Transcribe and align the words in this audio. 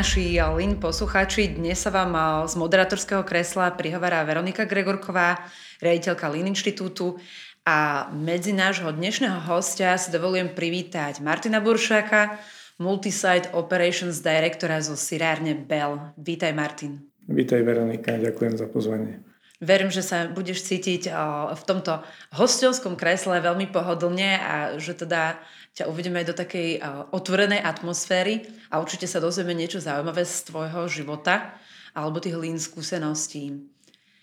naši 0.00 0.40
Lin 0.56 0.80
poslucháči, 0.80 1.60
dnes 1.60 1.76
sa 1.76 1.92
vám 1.92 2.16
z 2.48 2.56
moderátorského 2.56 3.20
kresla 3.20 3.68
prihovará 3.76 4.24
Veronika 4.24 4.64
Gregorková, 4.64 5.36
riaditeľka 5.76 6.24
Lin 6.32 6.48
inštitútu 6.48 7.20
a 7.68 8.08
medzi 8.08 8.56
nášho 8.56 8.96
dnešného 8.96 9.44
hostia 9.44 10.00
si 10.00 10.08
dovolujem 10.08 10.56
privítať 10.56 11.20
Martina 11.20 11.60
Buršáka, 11.60 12.40
Multisite 12.80 13.52
Operations 13.52 14.24
Directora 14.24 14.80
zo 14.80 14.96
Sirárne 14.96 15.52
Bell. 15.52 16.16
Vítaj 16.16 16.56
Martin. 16.56 17.04
Vítaj 17.28 17.60
Veronika, 17.60 18.16
ďakujem 18.16 18.56
za 18.56 18.72
pozvanie. 18.72 19.20
Verím, 19.60 19.92
že 19.92 20.00
sa 20.00 20.24
budeš 20.24 20.64
cítiť 20.64 21.12
v 21.52 21.62
tomto 21.68 22.00
hostelskom 22.32 22.96
kresle 22.96 23.44
veľmi 23.44 23.68
pohodlne 23.68 24.40
a 24.40 24.54
že 24.80 24.96
teda 24.96 25.36
ťa 25.76 25.84
uvedeme 25.84 26.24
aj 26.24 26.26
do 26.32 26.38
takej 26.40 26.68
otvorenej 27.12 27.60
atmosféry 27.60 28.48
a 28.72 28.80
určite 28.80 29.04
sa 29.04 29.20
dozvieme 29.20 29.52
niečo 29.52 29.76
zaujímavé 29.76 30.24
z 30.24 30.48
tvojho 30.48 30.88
života 30.88 31.60
alebo 31.92 32.24
tých 32.24 32.40
lean 32.40 32.56
skúseností. 32.56 33.60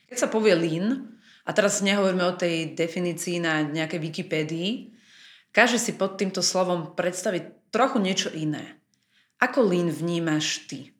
Keď 0.09 0.17
sa 0.17 0.25
povie 0.25 0.57
lean, 0.57 1.13
a 1.47 1.53
teraz 1.55 1.85
nehovoríme 1.85 2.27
o 2.27 2.35
tej 2.35 2.75
definícii 2.75 3.39
na 3.39 3.63
nejakej 3.63 4.03
Wikipédii, 4.03 4.69
každý 5.53 5.79
si 5.79 5.93
pod 5.95 6.19
týmto 6.19 6.41
slovom 6.43 6.91
predstaviť 6.97 7.71
trochu 7.71 8.01
niečo 8.03 8.29
iné. 8.33 8.81
Ako 9.39 9.63
lean 9.63 9.93
vnímaš 9.93 10.65
ty? 10.65 10.91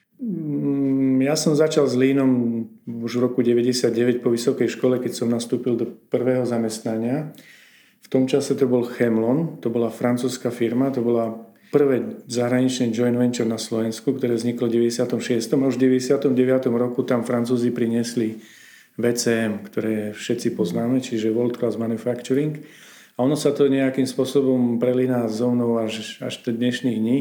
Ja 1.21 1.35
som 1.39 1.57
začal 1.57 1.89
s 1.89 1.95
Leanom 1.97 2.63
už 2.85 3.17
v 3.17 3.23
roku 3.23 3.39
99 3.41 4.21
po 4.21 4.29
vysokej 4.33 4.69
škole, 4.69 5.01
keď 5.01 5.11
som 5.13 5.27
nastúpil 5.31 5.77
do 5.77 5.85
prvého 5.85 6.45
zamestnania. 6.45 7.33
V 8.01 8.07
tom 8.07 8.29
čase 8.29 8.55
to 8.55 8.69
bol 8.69 8.87
Chemlon, 8.87 9.59
to 9.59 9.67
bola 9.67 9.91
francúzska 9.91 10.53
firma, 10.53 10.93
to 10.93 11.03
bola 11.03 11.47
prvé 11.71 12.23
zahraničné 12.27 12.95
joint 12.95 13.19
venture 13.19 13.47
na 13.47 13.59
Slovensku, 13.59 14.15
ktoré 14.15 14.39
vzniklo 14.39 14.71
v 14.71 14.87
96. 14.95 15.43
A 15.43 15.67
už 15.67 15.75
v 15.75 15.99
99. 15.99 16.71
roku 16.71 17.03
tam 17.03 17.27
Francúzi 17.27 17.75
priniesli 17.75 18.39
VCM, 18.97 19.67
ktoré 19.67 20.15
všetci 20.15 20.57
poznáme, 20.57 21.03
čiže 21.03 21.35
World 21.35 21.59
Class 21.59 21.75
Manufacturing. 21.75 22.63
A 23.17 23.25
ono 23.25 23.35
sa 23.35 23.51
to 23.51 23.69
nejakým 23.69 24.05
spôsobom 24.05 24.77
prelína 24.77 25.25
s 25.25 25.41
zónou 25.41 25.81
až, 25.81 26.21
až 26.21 26.41
do 26.45 26.53
dnešných 26.53 26.97
dní. 26.97 27.17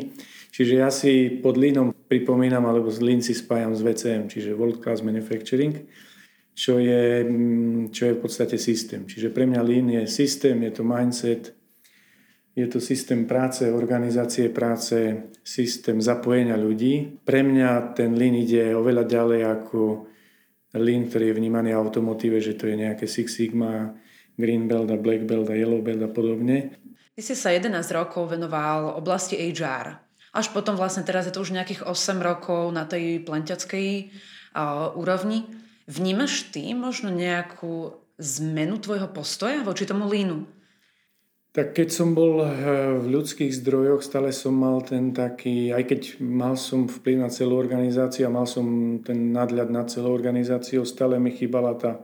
Čiže 0.57 0.75
ja 0.81 0.89
si 0.89 1.37
pod 1.45 1.61
Leanom 1.61 1.93
pripomínam, 1.93 2.65
alebo 2.65 2.89
z 2.89 3.05
Lean 3.05 3.21
si 3.21 3.37
spájam 3.37 3.77
s 3.77 3.85
VCM, 3.85 4.33
čiže 4.33 4.57
World 4.57 4.81
Class 4.81 5.05
Manufacturing 5.05 5.85
čo 6.57 6.81
je, 6.81 7.21
mm, 7.21 7.93
čo 7.93 8.09
je 8.09 8.17
v 8.17 8.21
podstate 8.25 8.57
systém. 8.57 9.05
Čiže 9.05 9.29
pre 9.29 9.45
mňa 9.45 9.61
Lean 9.61 9.93
je 9.93 10.03
systém, 10.09 10.57
je 10.65 10.73
to 10.73 10.83
mindset, 10.89 11.53
je 12.57 12.65
to 12.65 12.81
systém 12.81 13.29
práce, 13.29 13.69
organizácie 13.69 14.49
práce, 14.49 15.29
systém 15.45 16.01
zapojenia 16.01 16.57
ľudí. 16.57 17.21
Pre 17.29 17.45
mňa 17.45 17.93
ten 17.93 18.17
Lean 18.17 18.33
ide 18.41 18.73
oveľa 18.73 19.05
ďalej 19.05 19.41
ako 19.45 20.09
Lean, 20.81 21.05
ktorý 21.05 21.29
je 21.29 21.37
vnímaný 21.37 21.77
v 21.77 21.81
automotíve, 21.85 22.41
že 22.41 22.57
to 22.57 22.73
je 22.73 22.81
nejaké 22.81 23.05
Six 23.05 23.37
Sigma, 23.37 23.93
Green 24.41 24.65
Belt 24.65 24.89
a 24.89 24.97
Black 24.97 25.29
Belt 25.29 25.53
a 25.53 25.57
Yellow 25.57 25.85
Belt 25.85 26.01
a 26.01 26.09
podobne. 26.09 26.73
Ty 27.13 27.21
si 27.21 27.37
sa 27.37 27.53
11 27.53 27.69
rokov 27.93 28.33
venoval 28.33 28.97
oblasti 28.97 29.37
HR. 29.37 30.06
Až 30.37 30.53
potom 30.53 30.77
vlastne 30.77 31.01
teraz 31.01 31.25
je 31.25 31.33
to 31.33 31.41
už 31.41 31.57
nejakých 31.57 31.89
8 31.89 32.21
rokov 32.21 32.69
na 32.77 32.85
tej 32.85 33.25
plentiackej 33.25 34.13
uh, 34.53 34.93
úrovni. 34.93 35.49
Vnímaš 35.89 36.53
ty 36.53 36.77
možno 36.77 37.09
nejakú 37.09 37.97
zmenu 38.21 38.77
tvojho 38.77 39.09
postoja 39.09 39.65
voči 39.65 39.89
tomu 39.89 40.05
línu? 40.05 40.45
Tak 41.57 41.73
keď 41.73 41.89
som 41.89 42.13
bol 42.13 42.45
eh, 42.45 42.53
v 43.01 43.07
ľudských 43.17 43.49
zdrojoch, 43.49 44.05
stále 44.05 44.29
som 44.29 44.53
mal 44.53 44.85
ten 44.85 45.17
taký, 45.17 45.73
aj 45.73 45.89
keď 45.89 46.01
mal 46.21 46.53
som 46.53 46.85
vplyv 46.85 47.17
na 47.17 47.33
celú 47.33 47.57
organizáciu 47.57 48.29
a 48.29 48.35
mal 48.37 48.45
som 48.45 49.01
ten 49.01 49.33
nadľad 49.33 49.73
na 49.73 49.89
celú 49.89 50.13
organizáciu, 50.13 50.85
stále 50.85 51.17
mi 51.17 51.33
chýbala 51.33 51.73
tá, 51.81 51.97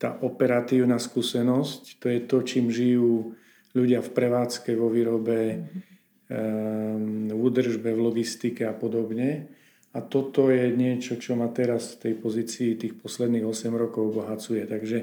tá 0.00 0.16
operatívna 0.24 0.96
skúsenosť. 0.96 2.00
To 2.00 2.06
je 2.08 2.20
to, 2.24 2.36
čím 2.40 2.72
žijú 2.72 3.36
ľudia 3.76 4.00
v 4.00 4.10
prevádzke, 4.16 4.72
vo 4.80 4.88
výrobe, 4.88 5.60
mm-hmm. 5.60 5.93
V 6.28 7.40
údržbe, 7.40 7.92
v 7.92 8.04
logistike 8.04 8.64
a 8.64 8.72
podobne. 8.72 9.48
A 9.94 10.02
toto 10.02 10.50
je 10.50 10.74
niečo, 10.74 11.20
čo 11.20 11.38
ma 11.38 11.46
teraz 11.54 11.94
v 11.94 12.10
tej 12.10 12.14
pozícii 12.18 12.68
tých 12.74 12.98
posledných 12.98 13.46
8 13.46 13.70
rokov 13.78 14.10
obohacuje. 14.10 14.66
Takže 14.66 14.98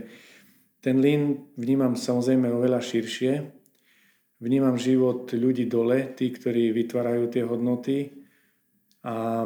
ten 0.84 1.00
lean 1.00 1.48
vnímam 1.56 1.96
samozrejme 1.96 2.52
oveľa 2.52 2.84
širšie. 2.84 3.34
Vnímam 4.42 4.76
život 4.76 5.30
ľudí 5.32 5.70
dole, 5.70 6.12
tí, 6.18 6.34
ktorí 6.34 6.74
vytvárajú 6.74 7.30
tie 7.30 7.46
hodnoty 7.46 8.10
a 9.06 9.46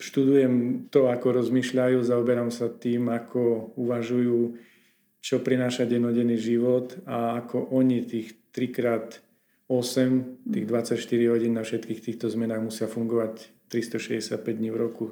študujem 0.00 0.88
to, 0.88 1.12
ako 1.12 1.44
rozmýšľajú, 1.44 2.00
zaoberám 2.00 2.48
sa 2.48 2.72
tým, 2.72 3.12
ako 3.12 3.76
uvažujú, 3.76 4.56
čo 5.20 5.44
prináša 5.44 5.84
dennodenný 5.84 6.40
život 6.40 6.96
a 7.04 7.44
ako 7.44 7.76
oni 7.76 8.08
tých 8.08 8.40
3x8, 9.66 10.46
tých 10.46 10.66
24 10.66 11.32
hodín 11.32 11.52
na 11.54 11.62
všetkých 11.62 12.00
týchto 12.00 12.30
zmenách 12.30 12.62
musia 12.62 12.86
fungovať 12.86 13.50
365 13.68 14.38
dní 14.46 14.70
v 14.70 14.78
roku, 14.78 15.04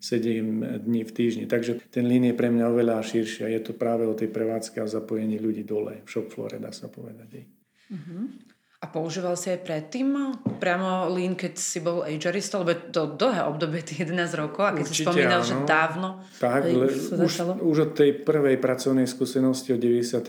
7 0.00 0.80
dní 0.84 1.02
v 1.04 1.12
týždni. 1.12 1.44
Takže 1.46 1.92
ten 1.92 2.08
lín 2.08 2.24
je 2.24 2.34
pre 2.34 2.48
mňa 2.48 2.64
oveľa 2.72 3.04
širšia. 3.04 3.52
Je 3.52 3.60
to 3.60 3.76
práve 3.76 4.08
o 4.08 4.14
tej 4.16 4.32
prevádzke 4.32 4.80
a 4.80 4.86
zapojení 4.88 5.36
ľudí 5.36 5.66
dole, 5.66 6.00
v 6.04 6.08
shop 6.08 6.32
floore, 6.32 6.56
dá 6.56 6.72
sa 6.72 6.88
povedať. 6.88 7.44
Uh-huh. 7.92 8.32
A 8.78 8.86
používal 8.86 9.34
si 9.34 9.50
aj 9.50 9.66
predtým 9.66 10.38
priamo 10.62 11.10
Lean, 11.10 11.34
keď 11.34 11.58
si 11.58 11.82
bol 11.82 12.06
HRista, 12.06 12.62
lebo 12.62 12.78
to 12.94 13.10
dlhé 13.18 13.42
obdobie, 13.50 13.82
tých 13.82 14.06
11 14.06 14.38
rokov, 14.38 14.62
a 14.62 14.72
keď 14.78 14.86
Určite, 14.86 15.02
si 15.02 15.02
spomínal, 15.02 15.42
áno. 15.42 15.48
že 15.50 15.54
dávno 15.66 16.08
tak, 16.38 16.62
le, 16.70 16.86
už, 17.18 17.32
už 17.58 17.76
od 17.90 17.92
tej 17.98 18.22
prvej 18.22 18.56
pracovnej 18.62 19.10
skúsenosti 19.10 19.74
od 19.74 19.82
99. 19.82 20.22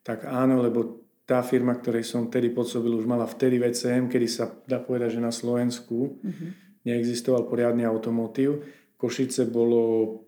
tak 0.00 0.24
áno, 0.24 0.64
lebo 0.64 1.01
tá 1.22 1.38
firma, 1.46 1.78
ktorej 1.78 2.02
som 2.02 2.26
vtedy 2.26 2.50
pôsobil, 2.50 2.90
už 2.90 3.06
mala 3.06 3.24
vtedy 3.30 3.62
VCM, 3.62 4.10
kedy 4.10 4.26
sa 4.26 4.50
dá 4.66 4.82
povedať, 4.82 5.18
že 5.18 5.20
na 5.22 5.30
Slovensku 5.30 6.18
uh-huh. 6.18 6.50
neexistoval 6.82 7.46
poriadny 7.46 7.86
automotív. 7.86 8.66
Košice 8.98 9.46
bolo 9.46 10.22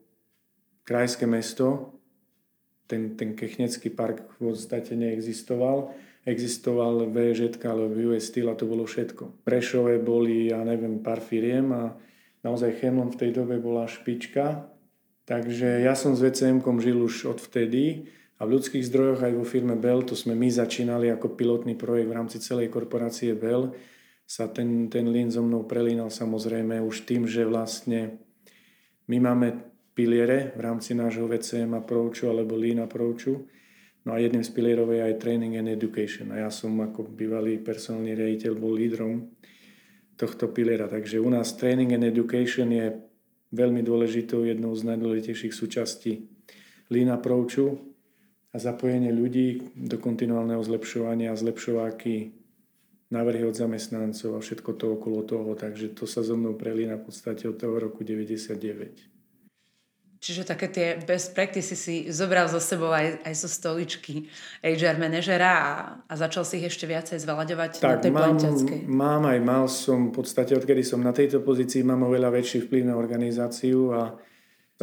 krajské 0.87 1.27
mesto, 1.27 1.99
ten, 2.87 3.17
ten 3.17 3.33
Kechnecký 3.35 3.91
park 3.91 4.39
v 4.39 4.53
podstate 4.53 4.95
neexistoval. 4.95 5.91
Existoval 6.25 7.13
VŽ 7.13 7.61
alebo 7.69 7.93
US 8.09 8.33
Steel 8.33 8.49
a 8.49 8.57
to 8.57 8.65
bolo 8.65 8.89
všetko. 8.89 9.45
Prešové 9.45 10.01
boli, 10.01 10.49
ja 10.49 10.65
neviem, 10.65 11.05
pár 11.05 11.21
firiem 11.21 11.69
a 11.73 11.93
naozaj 12.41 12.81
Chemlon 12.81 13.13
v 13.13 13.21
tej 13.21 13.31
dobe 13.37 13.61
bola 13.61 13.85
špička. 13.85 14.73
Takže 15.25 15.85
ja 15.85 15.97
som 15.97 16.17
s 16.17 16.21
VCM-kom 16.25 16.81
žil 16.81 17.01
už 17.01 17.29
od 17.29 17.39
vtedy 17.41 18.09
a 18.35 18.43
v 18.43 18.59
ľudských 18.59 18.83
zdrojoch 18.91 19.23
aj 19.23 19.33
vo 19.39 19.47
firme 19.47 19.79
Bell, 19.79 20.03
to 20.03 20.19
sme 20.19 20.35
my 20.35 20.51
začínali 20.51 21.07
ako 21.15 21.39
pilotný 21.39 21.79
projekt 21.79 22.11
v 22.11 22.17
rámci 22.19 22.43
celej 22.43 22.67
korporácie 22.67 23.31
Bell, 23.39 23.71
sa 24.25 24.49
ten, 24.49 24.89
ten 24.89 25.07
Lean 25.07 25.29
so 25.29 25.45
mnou 25.45 25.69
prelínal 25.69 26.09
samozrejme 26.09 26.81
už 26.81 27.05
tým, 27.05 27.29
že 27.29 27.45
vlastne 27.45 28.19
my 29.07 29.21
máme 29.21 29.49
piliere 29.93 30.57
v 30.57 30.61
rámci 30.65 30.97
nášho 30.97 31.29
VCM 31.29 31.77
approachu 31.77 32.33
alebo 32.33 32.57
Lean 32.57 32.83
approachu. 32.83 33.47
No 34.05 34.13
a 34.13 34.21
jedným 34.21 34.45
z 34.45 34.51
pilierov 34.53 34.93
je 34.93 35.01
aj 35.01 35.21
training 35.21 35.61
and 35.61 35.71
education. 35.71 36.33
A 36.33 36.45
ja 36.45 36.51
som 36.53 36.77
ako 36.81 37.09
bývalý 37.09 37.61
personálny 37.61 38.17
riaditeľ 38.17 38.53
bol 38.57 38.73
lídrom 38.73 39.33
tohto 40.17 40.53
piliera. 40.53 40.89
Takže 40.89 41.21
u 41.21 41.29
nás 41.29 41.57
training 41.57 41.93
and 41.97 42.05
education 42.05 42.69
je 42.73 42.97
veľmi 43.55 43.81
dôležitou, 43.81 44.45
jednou 44.45 44.73
z 44.73 44.89
najdôležitejších 44.89 45.55
súčastí 45.55 46.33
Lean 46.89 47.13
approachu 47.13 47.94
a 48.55 48.57
zapojenie 48.63 49.11
ľudí 49.11 49.75
do 49.75 49.99
kontinuálneho 49.99 50.63
zlepšovania 50.63 51.35
a 51.35 51.41
zlepšováky 51.41 52.31
návrhy 53.11 53.43
od 53.51 53.59
zamestnancov 53.59 54.39
a 54.39 54.41
všetko 54.41 54.71
to 54.79 54.95
okolo 54.95 55.27
toho. 55.27 55.51
Takže 55.59 55.99
to 55.99 56.07
sa 56.07 56.23
so 56.23 56.39
mnou 56.39 56.55
prelína 56.55 57.03
v 57.03 57.11
podstate 57.11 57.51
od 57.51 57.59
toho 57.59 57.75
roku 57.83 58.07
99. 58.07 59.11
Čiže 60.25 60.49
také 60.49 60.73
tie 60.73 60.97
best 61.05 61.37
practices 61.37 61.77
si 61.77 62.09
zobral 62.09 62.49
zo 62.49 62.57
sebou 62.57 62.89
aj, 62.89 63.29
aj 63.29 63.35
zo 63.37 63.45
stoličky 63.45 64.25
HR 64.65 64.97
manažera 64.97 65.53
a, 65.53 65.73
a 66.09 66.15
začal 66.17 66.49
si 66.49 66.65
ich 66.65 66.73
ešte 66.73 66.89
viacej 66.89 67.21
zvelaďovať 67.21 67.85
tak, 67.85 67.93
na 67.93 67.97
tej 68.01 68.13
mám, 68.17 68.37
mám 68.89 69.23
aj 69.29 69.39
mal 69.45 69.69
som, 69.69 70.09
v 70.09 70.25
podstate 70.25 70.57
odkedy 70.57 70.81
som 70.81 71.05
na 71.05 71.13
tejto 71.13 71.45
pozícii, 71.45 71.85
mám 71.85 72.09
oveľa 72.09 72.41
väčší 72.41 72.65
vplyv 72.65 72.89
na 72.89 72.97
organizáciu 72.97 73.93
a 73.93 74.17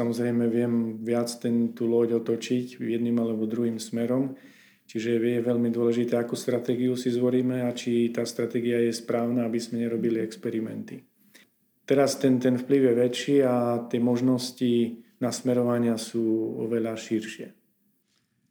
Samozrejme 0.02 0.50
viem 0.50 0.98
viac 1.06 1.30
ten, 1.38 1.78
tú 1.78 1.86
loď 1.86 2.18
otočiť 2.18 2.82
jedným 2.82 3.22
alebo 3.22 3.46
druhým 3.46 3.78
smerom. 3.78 4.34
Čiže 4.90 5.22
je 5.22 5.46
veľmi 5.46 5.70
dôležité, 5.70 6.18
akú 6.18 6.34
stratégiu 6.34 6.98
si 6.98 7.14
zvoríme 7.14 7.62
a 7.64 7.70
či 7.70 8.10
tá 8.10 8.26
stratégia 8.26 8.82
je 8.82 8.98
správna, 8.98 9.46
aby 9.46 9.62
sme 9.62 9.86
nerobili 9.86 10.18
experimenty. 10.26 11.06
Teraz 11.86 12.18
ten, 12.18 12.42
ten 12.42 12.58
vplyv 12.58 12.82
je 12.82 12.94
väčší 12.98 13.36
a 13.46 13.86
tie 13.86 14.02
možnosti 14.02 14.98
nasmerovania 15.22 16.02
sú 16.02 16.58
oveľa 16.66 16.98
širšie. 16.98 17.48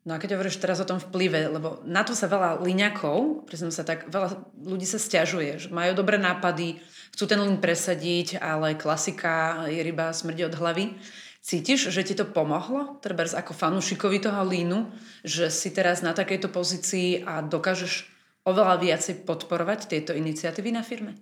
No 0.07 0.17
a 0.17 0.21
keď 0.23 0.39
hovoríš 0.39 0.63
teraz 0.63 0.81
o 0.81 0.89
tom 0.89 0.97
vplyve, 0.97 1.51
lebo 1.53 1.85
na 1.85 2.01
to 2.01 2.17
sa 2.17 2.25
veľa 2.25 2.65
liňakov, 2.65 3.45
priznám 3.45 3.75
sa 3.75 3.85
tak, 3.85 4.09
veľa 4.09 4.49
ľudí 4.65 4.89
sa 4.89 4.97
stiažuje, 4.97 5.61
že 5.61 5.69
majú 5.69 5.93
dobré 5.93 6.17
nápady, 6.17 6.81
chcú 7.13 7.25
ten 7.29 7.37
lín 7.37 7.61
presadiť, 7.61 8.41
ale 8.41 8.81
klasika 8.81 9.67
je 9.69 9.77
ryba 9.85 10.17
smrdí 10.17 10.49
od 10.49 10.57
hlavy. 10.57 10.97
Cítiš, 11.41 11.89
že 11.89 12.05
ti 12.05 12.13
to 12.13 12.29
pomohlo, 12.29 13.01
trebárs 13.01 13.33
ako 13.33 13.57
fanúšikovi 13.57 14.21
toho 14.21 14.45
línu, 14.45 14.93
že 15.25 15.49
si 15.49 15.73
teraz 15.73 16.05
na 16.05 16.13
takejto 16.13 16.53
pozícii 16.53 17.25
a 17.25 17.41
dokážeš 17.41 18.13
oveľa 18.45 18.77
viacej 18.77 19.25
podporovať 19.25 19.89
tieto 19.89 20.13
iniciatívy 20.13 20.69
na 20.69 20.85
firme? 20.85 21.17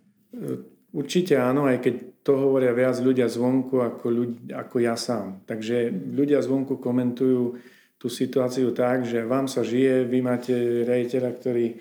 Určite 0.91 1.39
áno, 1.39 1.71
aj 1.71 1.79
keď 1.79 1.95
to 2.27 2.33
hovoria 2.35 2.75
viac 2.75 2.99
ľudia 2.99 3.31
zvonku 3.31 3.79
ako, 3.79 4.07
ľudia, 4.11 4.67
ako 4.67 4.77
ja 4.83 4.99
sám. 4.99 5.47
Takže 5.47 5.95
ľudia 6.13 6.43
zvonku 6.43 6.83
komentujú 6.83 7.55
tú 7.99 8.07
situáciu 8.11 8.75
tak, 8.75 9.07
že 9.07 9.23
vám 9.23 9.47
sa 9.47 9.63
žije, 9.63 10.03
vy 10.07 10.19
máte 10.19 10.55
rejiteľa, 10.83 11.31
ktorý 11.35 11.67
e, 11.71 11.77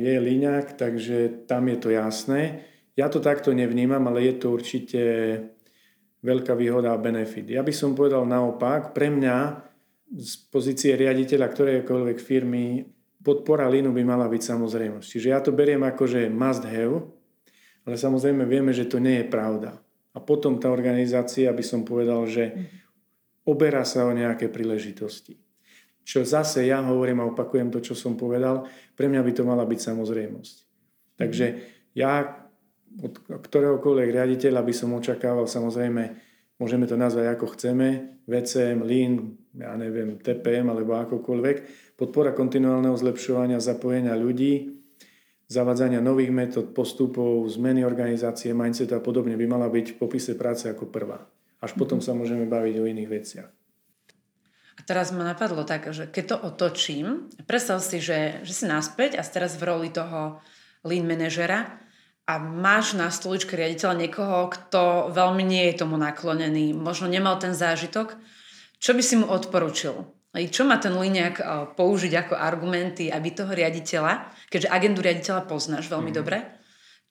je 0.00 0.14
liňak, 0.16 0.80
takže 0.80 1.44
tam 1.44 1.68
je 1.68 1.76
to 1.76 1.88
jasné. 1.92 2.64
Ja 2.96 3.12
to 3.12 3.20
takto 3.20 3.52
nevnímam, 3.52 4.04
ale 4.08 4.32
je 4.32 4.34
to 4.40 4.46
určite 4.54 5.00
veľká 6.24 6.56
výhoda 6.56 6.96
a 6.96 6.98
benefit. 6.98 7.52
Ja 7.52 7.60
by 7.60 7.70
som 7.76 7.92
povedal 7.92 8.24
naopak, 8.24 8.96
pre 8.96 9.12
mňa 9.12 9.60
z 10.08 10.32
pozície 10.48 10.96
riaditeľa 10.96 11.52
ktorejkoľvek 11.52 12.18
firmy 12.18 12.88
podpora 13.20 13.68
línu 13.68 13.92
by 13.92 14.02
mala 14.04 14.28
byť 14.28 14.42
samozrejmosť. 14.42 15.04
Čiže 15.04 15.28
ja 15.28 15.40
to 15.44 15.52
beriem 15.52 15.84
ako, 15.84 16.04
že 16.08 16.32
must 16.32 16.64
have, 16.64 17.04
ale 17.84 17.96
samozrejme 18.00 18.48
vieme, 18.48 18.72
že 18.72 18.88
to 18.88 18.96
nie 18.96 19.20
je 19.20 19.26
pravda. 19.28 19.76
A 20.14 20.18
potom 20.22 20.56
tá 20.56 20.72
organizácia 20.72 21.52
by 21.52 21.64
som 21.64 21.84
povedal, 21.84 22.24
že 22.24 22.52
oberá 23.44 23.84
sa 23.84 24.08
o 24.08 24.12
nejaké 24.12 24.48
príležitosti. 24.48 25.36
Čo 26.04 26.20
zase 26.24 26.68
ja 26.68 26.84
hovorím 26.84 27.24
a 27.24 27.28
opakujem 27.32 27.72
to, 27.72 27.80
čo 27.80 27.96
som 27.96 28.12
povedal, 28.16 28.68
pre 28.92 29.08
mňa 29.08 29.20
by 29.24 29.32
to 29.32 29.42
mala 29.42 29.64
byť 29.64 29.80
samozrejmosť. 29.80 30.56
Takže 31.16 31.46
ja 31.96 32.43
od 33.02 33.14
ktoréhokoľvek 33.26 34.08
riaditeľa 34.14 34.60
by 34.62 34.74
som 34.74 34.94
očakával 34.94 35.50
samozrejme, 35.50 36.02
môžeme 36.58 36.86
to 36.86 36.94
nazvať 36.94 37.34
ako 37.34 37.46
chceme, 37.58 38.20
VCM, 38.24 38.78
Lean, 38.86 39.36
ja 39.54 39.74
neviem, 39.76 40.16
TPM 40.16 40.70
alebo 40.70 40.96
akokoľvek, 40.96 41.56
podpora 41.98 42.32
kontinuálneho 42.32 42.94
zlepšovania 42.96 43.58
zapojenia 43.58 44.16
ľudí, 44.16 44.80
zavadzania 45.50 46.00
nových 46.00 46.32
metód, 46.32 46.72
postupov, 46.72 47.44
zmeny 47.52 47.84
organizácie, 47.84 48.56
mindset 48.56 48.90
a 48.96 49.02
podobne 49.02 49.36
by 49.36 49.46
mala 49.46 49.68
byť 49.68 49.94
v 49.94 49.98
popise 50.00 50.32
práce 50.34 50.70
ako 50.70 50.88
prvá. 50.88 51.20
Až 51.60 51.76
potom 51.76 52.00
sa 52.00 52.16
môžeme 52.16 52.48
baviť 52.48 52.74
o 52.80 52.88
iných 52.88 53.10
veciach. 53.10 53.50
A 54.74 54.80
teraz 54.82 55.14
ma 55.14 55.22
napadlo 55.22 55.62
tak, 55.62 55.86
že 55.94 56.10
keď 56.10 56.24
to 56.26 56.36
otočím, 56.50 57.30
predstav 57.46 57.78
si, 57.78 58.02
že, 58.02 58.42
že 58.42 58.52
si 58.52 58.64
naspäť 58.66 59.16
a 59.16 59.22
teraz 59.22 59.54
v 59.54 59.70
roli 59.70 59.88
toho 59.94 60.42
lean 60.82 61.06
manažera 61.06 61.78
a 62.24 62.40
máš 62.40 62.96
na 62.96 63.12
stoličke 63.12 63.52
riaditeľa 63.52 63.94
niekoho, 64.00 64.48
kto 64.48 65.12
veľmi 65.12 65.44
nie 65.44 65.68
je 65.68 65.84
tomu 65.84 66.00
naklonený, 66.00 66.72
možno 66.72 67.08
nemal 67.08 67.36
ten 67.36 67.52
zážitok, 67.52 68.16
čo 68.80 68.96
by 68.96 69.02
si 69.04 69.14
mu 69.20 69.28
odporučil? 69.28 69.94
Čo 70.34 70.66
má 70.66 70.82
ten 70.82 70.92
liniak 70.98 71.38
eh, 71.38 71.46
použiť 71.72 72.12
ako 72.26 72.34
argumenty, 72.34 73.06
aby 73.12 73.28
toho 73.30 73.54
riaditeľa, 73.54 74.34
keďže 74.50 74.72
agendu 74.72 75.00
riaditeľa 75.00 75.46
poznáš 75.46 75.86
veľmi 75.86 76.10
mm. 76.10 76.16
dobre, 76.16 76.38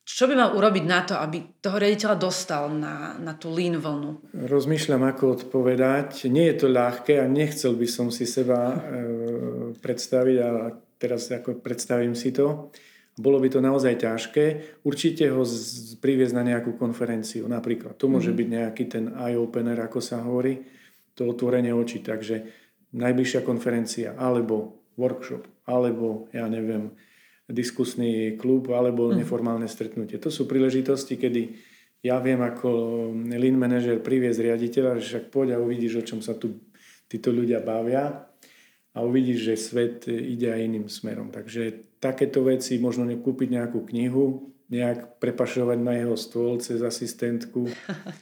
čo 0.03 0.27
by 0.27 0.35
mal 0.35 0.51
urobiť 0.51 0.83
na 0.83 0.99
to, 1.07 1.15
aby 1.15 1.63
toho 1.63 1.79
riaditeľa 1.79 2.19
dostal 2.19 2.67
na, 2.67 3.15
na 3.15 3.39
tú 3.39 3.55
lean 3.55 3.79
vlnu? 3.79 4.35
Rozmýšľam, 4.35 4.99
ako 4.99 5.23
odpovedať. 5.39 6.27
Nie 6.27 6.51
je 6.51 6.59
to 6.59 6.67
ľahké 6.67 7.23
a 7.23 7.31
nechcel 7.31 7.79
by 7.79 7.87
som 7.87 8.11
si 8.11 8.27
seba 8.27 8.75
e, 8.75 8.77
predstaviť 9.79 10.37
a 10.43 10.75
teraz 10.99 11.31
ako 11.31 11.63
predstavím 11.63 12.19
si 12.19 12.35
to. 12.35 12.75
Bolo 13.13 13.37
by 13.37 13.49
to 13.53 13.59
naozaj 13.61 13.93
ťažké. 14.01 14.45
Určite 14.81 15.29
ho 15.29 15.45
z, 15.45 15.93
priviesť 16.01 16.33
na 16.33 16.41
nejakú 16.41 16.73
konferenciu 16.73 17.45
napríklad. 17.45 17.93
To 18.01 18.09
môže 18.09 18.33
mm. 18.33 18.37
byť 18.37 18.47
nejaký 18.49 18.83
ten 18.89 19.05
eye-opener, 19.13 19.77
ako 19.85 20.01
sa 20.01 20.25
hovorí, 20.25 20.65
to 21.13 21.29
otvorenie 21.29 21.69
očí. 21.69 22.01
Takže 22.01 22.49
najbližšia 22.97 23.45
konferencia 23.45 24.17
alebo 24.17 24.81
workshop, 24.97 25.45
alebo 25.69 26.25
ja 26.33 26.49
neviem, 26.49 26.93
diskusný 27.45 28.33
klub 28.33 28.73
alebo 28.73 29.13
mm. 29.13 29.21
neformálne 29.21 29.69
stretnutie. 29.69 30.17
To 30.17 30.33
sú 30.33 30.49
príležitosti, 30.49 31.13
kedy 31.13 31.41
ja 32.01 32.17
viem 32.17 32.41
ako 32.41 32.69
lean 33.29 33.55
manager 33.55 34.01
priviesť 34.01 34.41
riaditeľa, 34.41 34.99
že 34.99 35.05
však 35.05 35.25
poď 35.29 35.55
a 35.55 35.61
uvidíš, 35.61 36.01
o 36.01 36.07
čom 36.07 36.19
sa 36.19 36.33
tu 36.33 36.65
títo 37.05 37.29
ľudia 37.29 37.61
bavia 37.61 38.32
a 38.93 39.01
uvidíš, 39.01 39.39
že 39.49 39.55
svet 39.57 39.97
ide 40.07 40.53
aj 40.53 40.61
iným 40.61 40.87
smerom. 40.87 41.33
Takže 41.33 41.97
takéto 41.97 42.45
veci, 42.45 42.77
možno 42.77 43.09
nekúpiť 43.09 43.49
nejakú 43.57 43.81
knihu, 43.89 44.53
nejak 44.69 45.17
prepašovať 45.21 45.77
na 45.81 45.93
jeho 45.97 46.15
stôl 46.17 46.61
cez 46.61 46.81
asistentku, 46.81 47.69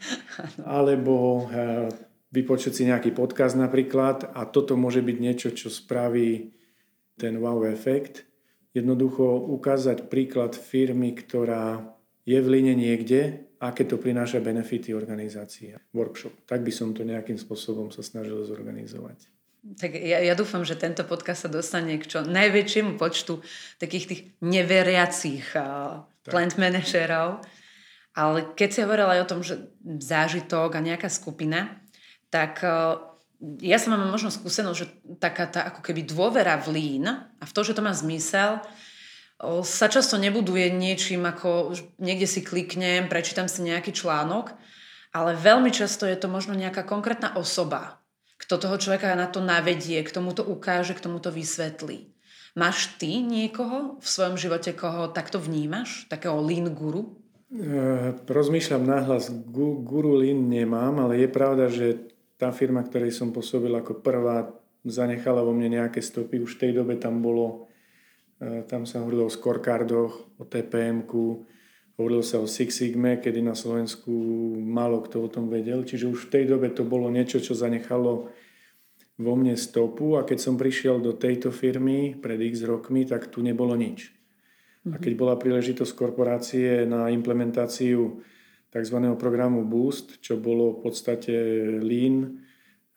alebo 0.79 1.47
eh, 1.47 1.91
vypočuť 2.31 2.71
si 2.71 2.83
nejaký 2.87 3.11
podcast 3.11 3.59
napríklad 3.59 4.31
a 4.31 4.47
toto 4.47 4.79
môže 4.79 5.03
byť 5.03 5.17
niečo, 5.19 5.49
čo 5.51 5.67
spraví 5.67 6.55
ten 7.19 7.37
wow 7.37 7.67
efekt 7.67 8.25
jednoducho 8.71 9.51
ukázať 9.51 10.07
príklad 10.07 10.55
firmy, 10.55 11.11
ktorá 11.11 11.83
je 12.23 12.39
v 12.39 12.47
line 12.47 12.73
niekde, 12.79 13.51
aké 13.59 13.83
to 13.83 13.99
prináša 13.99 14.39
benefity 14.39 14.95
organizácie. 14.95 15.75
Workshop. 15.91 16.47
Tak 16.47 16.63
by 16.63 16.71
som 16.71 16.95
to 16.95 17.03
nejakým 17.03 17.35
spôsobom 17.35 17.91
sa 17.91 17.99
snažil 17.99 18.39
zorganizovať. 18.47 19.27
Tak 19.61 19.93
ja, 19.93 20.17
ja 20.25 20.33
dúfam, 20.33 20.65
že 20.65 20.73
tento 20.73 21.05
podcast 21.05 21.45
sa 21.45 21.49
dostane 21.53 22.01
k 22.01 22.09
čo 22.09 22.25
najväčšiemu 22.25 22.97
počtu 22.97 23.45
takých 23.77 24.05
tých 24.09 24.21
neveriacich 24.41 25.53
uh, 25.53 26.01
plant 26.25 26.57
manažerov. 26.57 27.45
Ale 28.17 28.57
keď 28.57 28.69
si 28.73 28.79
hovorila 28.81 29.15
aj 29.15 29.21
o 29.21 29.29
tom, 29.29 29.41
že 29.45 29.71
zážitok 29.85 30.75
a 30.75 30.81
nejaká 30.81 31.13
skupina, 31.13 31.77
tak 32.33 32.65
uh, 32.65 33.11
ja 33.61 33.77
som 33.77 33.93
mám 33.93 34.09
možno 34.09 34.29
skúsenosť, 34.33 34.77
že 34.77 34.87
taká 35.17 35.49
tá 35.49 35.69
ako 35.69 35.81
keby 35.81 36.05
dôvera 36.05 36.57
v 36.61 36.77
lín 36.77 37.05
a 37.09 37.43
v 37.45 37.53
to, 37.53 37.61
že 37.65 37.73
to 37.73 37.81
má 37.81 37.93
zmysel, 37.93 38.61
sa 39.65 39.89
často 39.89 40.21
nebuduje 40.21 40.69
niečím 40.69 41.25
ako 41.25 41.73
niekde 41.97 42.29
si 42.29 42.45
kliknem, 42.45 43.09
prečítam 43.09 43.49
si 43.49 43.65
nejaký 43.65 43.89
článok, 43.89 44.53
ale 45.17 45.33
veľmi 45.33 45.73
často 45.73 46.05
je 46.05 46.13
to 46.13 46.29
možno 46.29 46.53
nejaká 46.53 46.85
konkrétna 46.85 47.33
osoba, 47.33 48.00
kto 48.51 48.67
toho 48.67 48.75
človeka 48.75 49.15
na 49.15 49.31
to 49.31 49.39
navedie, 49.39 50.03
k 50.03 50.11
tomu 50.11 50.35
to 50.35 50.43
ukáže, 50.43 50.91
k 50.91 51.07
tomu 51.07 51.23
to 51.23 51.31
vysvetlí. 51.31 52.11
Máš 52.59 52.99
ty 52.99 53.23
niekoho 53.23 53.95
v 53.95 54.03
svojom 54.03 54.35
živote, 54.35 54.75
koho 54.75 55.07
takto 55.07 55.39
vnímaš? 55.39 56.03
Takého 56.11 56.35
lean 56.43 56.67
guru? 56.75 57.15
E, 57.47 58.11
rozmýšľam 58.27 58.83
nahlas, 58.83 59.31
gu, 59.31 59.79
guru 59.87 60.19
lean 60.19 60.51
nemám, 60.51 60.99
ale 60.99 61.23
je 61.23 61.29
pravda, 61.31 61.71
že 61.71 62.11
tá 62.35 62.51
firma, 62.51 62.83
ktorej 62.83 63.15
som 63.15 63.31
pôsobil 63.31 63.71
ako 63.71 64.03
prvá, 64.03 64.51
zanechala 64.83 65.47
vo 65.47 65.55
mne 65.55 65.79
nejaké 65.79 66.03
stopy. 66.03 66.43
Už 66.43 66.59
v 66.59 66.67
tej 66.67 66.71
dobe 66.83 66.99
tam 66.99 67.23
bolo, 67.23 67.71
e, 68.35 68.67
tam 68.67 68.83
sa 68.83 68.99
hovorilo 68.99 69.31
o 69.31 69.31
scorecardoch, 69.31 70.35
o 70.35 70.43
TPM-ku, 70.43 71.47
hovorilo 71.95 72.19
sa 72.19 72.43
o 72.43 72.51
Six 72.51 72.83
Sigma, 72.83 73.15
kedy 73.15 73.39
na 73.39 73.55
Slovensku 73.55 74.11
málo 74.59 75.07
kto 75.07 75.23
o 75.23 75.31
tom 75.31 75.47
vedel. 75.47 75.87
Čiže 75.87 76.11
už 76.11 76.27
v 76.27 76.31
tej 76.35 76.43
dobe 76.51 76.67
to 76.75 76.83
bolo 76.83 77.07
niečo, 77.07 77.39
čo 77.39 77.55
zanechalo 77.55 78.40
vo 79.19 79.33
mne 79.35 79.59
stopu 79.59 80.15
a 80.15 80.27
keď 80.27 80.39
som 80.39 80.55
prišiel 80.55 81.03
do 81.03 81.15
tejto 81.15 81.51
firmy 81.51 82.15
pred 82.15 82.39
x 82.39 82.63
rokmi, 82.63 83.03
tak 83.03 83.33
tu 83.33 83.43
nebolo 83.43 83.75
nič. 83.75 84.11
A 84.89 84.97
keď 84.97 85.13
bola 85.13 85.37
príležitosť 85.37 85.93
korporácie 85.93 86.89
na 86.89 87.13
implementáciu 87.13 88.17
tzv. 88.73 88.97
programu 89.13 89.61
Boost, 89.61 90.17
čo 90.25 90.41
bolo 90.41 90.73
v 90.73 90.89
podstate 90.89 91.33
Lean. 91.77 92.41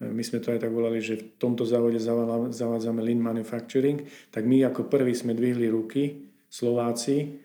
My 0.00 0.22
sme 0.24 0.40
to 0.40 0.48
aj 0.48 0.64
tak 0.64 0.72
volali, 0.72 1.04
že 1.04 1.20
v 1.20 1.24
tomto 1.36 1.68
závode 1.68 2.00
zavádzame 2.00 3.04
Lean 3.04 3.20
Manufacturing. 3.20 4.00
Tak 4.32 4.48
my 4.48 4.64
ako 4.64 4.88
prví 4.88 5.12
sme 5.12 5.36
dvihli 5.36 5.68
ruky, 5.68 6.32
Slováci, 6.48 7.44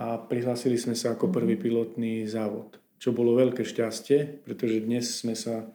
a 0.00 0.16
prihlásili 0.16 0.80
sme 0.80 0.96
sa 0.96 1.12
ako 1.12 1.28
prvý 1.28 1.60
mhm. 1.60 1.62
pilotný 1.62 2.12
závod. 2.28 2.80
Čo 3.00 3.16
bolo 3.16 3.36
veľké 3.36 3.64
šťastie, 3.64 4.44
pretože 4.44 4.84
dnes 4.84 5.08
sme 5.08 5.32
sa 5.32 5.72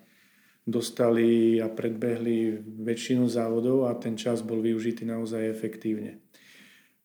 dostali 0.66 1.62
a 1.62 1.70
predbehli 1.70 2.58
väčšinu 2.82 3.30
závodov 3.30 3.86
a 3.86 3.94
ten 3.94 4.18
čas 4.18 4.42
bol 4.42 4.60
využitý 4.66 5.06
naozaj 5.06 5.46
efektívne. 5.46 6.26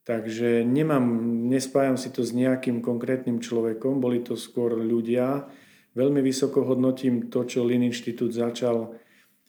Takže 0.08 0.64
nemám, 0.64 1.04
nespájam 1.46 2.00
si 2.00 2.08
to 2.08 2.24
s 2.24 2.32
nejakým 2.32 2.80
konkrétnym 2.80 3.38
človekom, 3.38 4.00
boli 4.00 4.24
to 4.24 4.34
skôr 4.34 4.72
ľudia. 4.74 5.44
Veľmi 5.92 6.24
vysoko 6.24 6.64
hodnotím 6.64 7.28
to, 7.28 7.44
čo 7.44 7.62
Lean 7.62 7.84
Inštitút 7.84 8.32
začal 8.32 8.96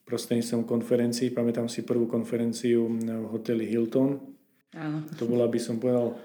prostredníctvom 0.03 0.67
konferencií. 0.67 1.31
Pamätám 1.31 1.71
si 1.71 1.87
prvú 1.87 2.03
konferenciu 2.11 2.91
v 2.91 3.25
hoteli 3.31 3.63
Hilton. 3.63 4.19
Áno. 4.75 5.07
To 5.15 5.23
bola, 5.23 5.47
by 5.47 5.59
som 5.59 5.79
povedal, 5.79 6.19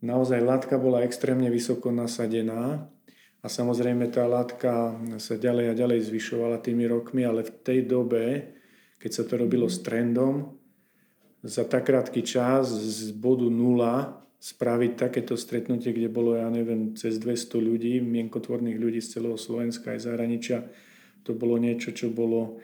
naozaj 0.00 0.40
látka 0.40 0.80
bola 0.80 1.04
extrémne 1.04 1.52
vysoko 1.52 1.92
nasadená 1.92 2.88
a 3.42 3.46
samozrejme 3.46 4.08
tá 4.10 4.24
látka 4.26 4.96
sa 5.20 5.34
ďalej 5.36 5.72
a 5.72 5.78
ďalej 5.78 6.08
zvyšovala 6.10 6.60
tými 6.60 6.88
rokmi, 6.88 7.22
ale 7.22 7.44
v 7.44 7.52
tej 7.62 7.80
dobe, 7.86 8.54
keď 8.98 9.10
sa 9.12 9.22
to 9.28 9.38
robilo 9.38 9.68
s 9.68 9.80
trendom, 9.84 10.56
za 11.46 11.62
tak 11.62 11.86
krátky 11.86 12.26
čas 12.26 12.72
z 12.74 13.14
bodu 13.14 13.46
nula 13.46 14.26
spraviť 14.42 14.92
takéto 14.98 15.38
stretnutie, 15.38 15.94
kde 15.94 16.10
bolo, 16.10 16.36
ja 16.36 16.50
neviem, 16.50 16.92
cez 16.98 17.16
200 17.22 17.56
ľudí, 17.56 17.94
mienkotvorných 18.02 18.78
ľudí 18.78 19.00
z 19.00 19.18
celého 19.18 19.38
Slovenska 19.38 19.94
aj 19.94 20.06
zahraničia. 20.10 20.66
To 21.24 21.34
bolo 21.34 21.56
niečo, 21.56 21.90
čo 21.94 22.12
bolo 22.12 22.60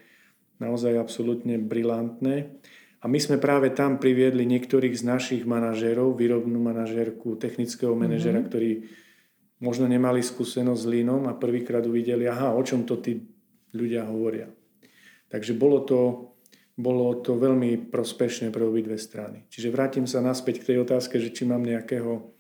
naozaj 0.63 0.95
absolútne 0.95 1.59
brilantné. 1.59 2.55
A 3.03 3.11
my 3.11 3.19
sme 3.19 3.43
práve 3.43 3.75
tam 3.75 3.99
priviedli 3.99 4.47
niektorých 4.47 4.95
z 4.95 5.03
našich 5.03 5.43
manažérov, 5.43 6.15
výrobnú 6.15 6.63
manažérku, 6.63 7.35
technického 7.35 7.99
manažera, 7.99 8.39
mm-hmm. 8.39 8.51
ktorí 8.51 8.71
možno 9.63 9.87
nemali 9.87 10.21
skúsenosť 10.21 10.83
s 10.83 10.91
línom 10.91 11.31
a 11.31 11.39
prvýkrát 11.39 11.87
uvideli, 11.87 12.27
aha, 12.27 12.53
o 12.53 12.63
čom 12.67 12.83
to 12.83 12.99
tí 12.99 13.23
ľudia 13.73 14.05
hovoria. 14.11 14.51
Takže 15.31 15.55
bolo 15.55 15.81
to 15.87 16.01
bolo 16.73 17.21
to 17.21 17.37
veľmi 17.37 17.93
prospešné 17.93 18.49
pre 18.49 18.65
obidve 18.65 18.97
strany. 18.97 19.45
Čiže 19.53 19.69
vrátim 19.69 20.09
sa 20.09 20.25
naspäť 20.25 20.65
k 20.65 20.73
tej 20.73 20.77
otázke, 20.89 21.21
že 21.21 21.29
či 21.29 21.45
mám 21.45 21.61
nejakého 21.61 22.33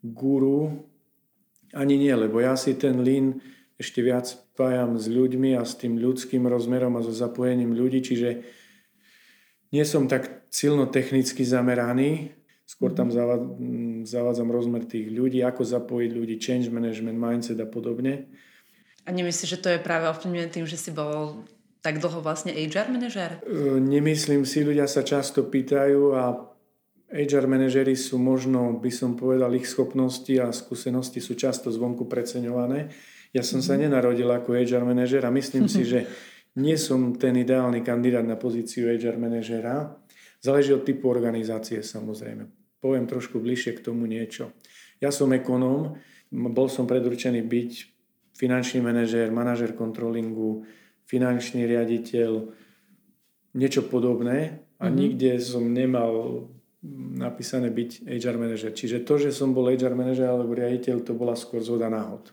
guru. 0.00 0.88
Ani 1.76 2.00
nie, 2.00 2.12
lebo 2.16 2.40
ja 2.40 2.56
si 2.56 2.72
ten 2.72 3.04
lean 3.04 3.36
ešte 3.76 4.00
viac 4.00 4.24
spájam 4.24 4.96
s 4.96 5.04
ľuďmi 5.12 5.52
a 5.60 5.62
s 5.68 5.76
tým 5.76 6.00
ľudským 6.00 6.48
rozmerom 6.48 6.96
a 6.96 7.04
so 7.04 7.12
zapojením 7.12 7.76
ľudí, 7.76 8.00
čiže 8.00 8.40
nie 9.76 9.84
som 9.84 10.08
tak 10.08 10.48
silno 10.48 10.88
technicky 10.88 11.44
zameraný, 11.44 12.32
skôr 12.66 12.90
tam 12.90 13.14
zavádzam 14.02 14.50
rozmer 14.50 14.82
tých 14.84 15.06
ľudí, 15.14 15.40
ako 15.46 15.62
zapojiť 15.62 16.10
ľudí, 16.10 16.34
change 16.42 16.66
management, 16.68 17.14
mindset 17.14 17.62
a 17.62 17.68
podobne. 17.70 18.26
A 19.06 19.14
nemyslíš, 19.14 19.54
že 19.54 19.62
to 19.62 19.70
je 19.70 19.78
práve 19.78 20.10
ovplyvnené 20.10 20.50
tým, 20.50 20.66
že 20.66 20.74
si 20.74 20.90
bol 20.90 21.46
tak 21.78 22.02
dlho 22.02 22.18
vlastne 22.18 22.50
HR 22.50 22.90
manažer? 22.90 23.38
E, 23.46 23.78
nemyslím 23.78 24.42
si, 24.42 24.66
ľudia 24.66 24.90
sa 24.90 25.06
často 25.06 25.46
pýtajú 25.46 26.18
a 26.18 26.50
HR 27.06 27.46
manažery 27.46 27.94
sú 27.94 28.18
možno, 28.18 28.74
by 28.82 28.90
som 28.90 29.14
povedal, 29.14 29.54
ich 29.54 29.70
schopnosti 29.70 30.34
a 30.42 30.50
skúsenosti 30.50 31.22
sú 31.22 31.38
často 31.38 31.70
zvonku 31.70 32.10
preceňované. 32.10 32.90
Ja 33.30 33.46
som 33.46 33.62
sa 33.62 33.78
mhm. 33.78 33.86
nenarodil 33.86 34.26
ako 34.26 34.58
HR 34.58 34.82
manažer 34.82 35.22
a 35.22 35.30
myslím 35.30 35.70
si, 35.70 35.86
že 35.94 36.10
nie 36.58 36.74
som 36.74 37.14
ten 37.14 37.38
ideálny 37.38 37.86
kandidát 37.86 38.26
na 38.26 38.34
pozíciu 38.34 38.90
HR 38.90 39.22
manažera. 39.22 39.94
Záleží 40.42 40.74
od 40.74 40.82
typu 40.82 41.06
organizácie 41.06 41.86
samozrejme. 41.86 42.55
Poviem 42.80 43.08
trošku 43.08 43.40
bližšie 43.40 43.80
k 43.80 43.84
tomu 43.84 44.04
niečo. 44.04 44.52
Ja 45.00 45.12
som 45.12 45.32
ekonóm, 45.32 45.96
bol 46.32 46.68
som 46.68 46.88
predurčený 46.88 47.44
byť 47.44 47.72
finančný 48.36 48.84
manažer, 48.84 49.32
manažer 49.32 49.72
kontrolingu, 49.72 50.68
finančný 51.08 51.64
riaditeľ, 51.64 52.52
niečo 53.56 53.88
podobné 53.88 54.60
a 54.76 54.86
mm-hmm. 54.86 54.96
nikde 54.96 55.30
som 55.40 55.64
nemal 55.64 56.44
napísané 57.16 57.72
byť 57.72 58.04
HR 58.04 58.36
manažer. 58.36 58.70
Čiže 58.76 59.02
to, 59.02 59.16
že 59.16 59.32
som 59.32 59.56
bol 59.56 59.66
HR 59.72 59.96
manažer 59.96 60.28
alebo 60.28 60.52
riaditeľ, 60.52 61.02
to 61.02 61.16
bola 61.16 61.32
skôr 61.34 61.64
zhoda 61.64 61.88
náhod. 61.88 62.30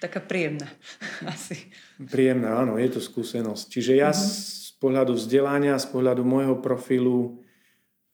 Taká 0.00 0.24
príjemná 0.24 0.66
asi. 1.32 1.68
Príjemná, 2.00 2.56
áno, 2.56 2.80
je 2.80 2.88
to 2.88 3.00
skúsenosť. 3.04 3.68
Čiže 3.68 3.92
ja 4.00 4.10
mm-hmm. 4.10 4.32
z 4.64 4.70
pohľadu 4.80 5.12
vzdelania, 5.12 5.76
z 5.76 5.86
pohľadu 5.92 6.24
môjho 6.24 6.56
profilu, 6.64 7.44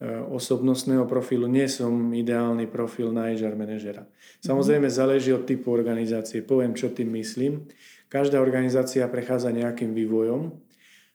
osobnostného 0.05 1.09
profilu, 1.09 1.49
nie 1.49 1.65
som 1.73 2.13
ideálny 2.13 2.69
profil 2.69 3.17
na 3.17 3.33
HR 3.33 3.57
manažera. 3.57 4.05
Samozrejme 4.45 4.93
záleží 4.93 5.33
od 5.33 5.49
typu 5.49 5.73
organizácie. 5.73 6.45
Poviem, 6.45 6.77
čo 6.77 6.93
tým 6.93 7.17
myslím. 7.17 7.65
Každá 8.13 8.37
organizácia 8.37 9.09
prechádza 9.09 9.57
nejakým 9.57 9.97
vývojom 9.97 10.53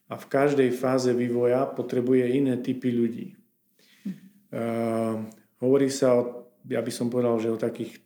a 0.10 0.18
v 0.18 0.26
každej 0.26 0.74
fáze 0.74 1.14
vývoja 1.14 1.70
potrebuje 1.70 2.26
iné 2.36 2.58
typy 2.58 2.90
ľudí. 2.90 3.28
Uh, 4.52 5.24
hovorí 5.64 5.88
sa 5.88 6.20
o, 6.20 6.52
ja 6.68 6.84
by 6.84 6.92
som 6.92 7.08
povedal, 7.08 7.40
že 7.40 7.48
o 7.48 7.56
takých 7.56 8.04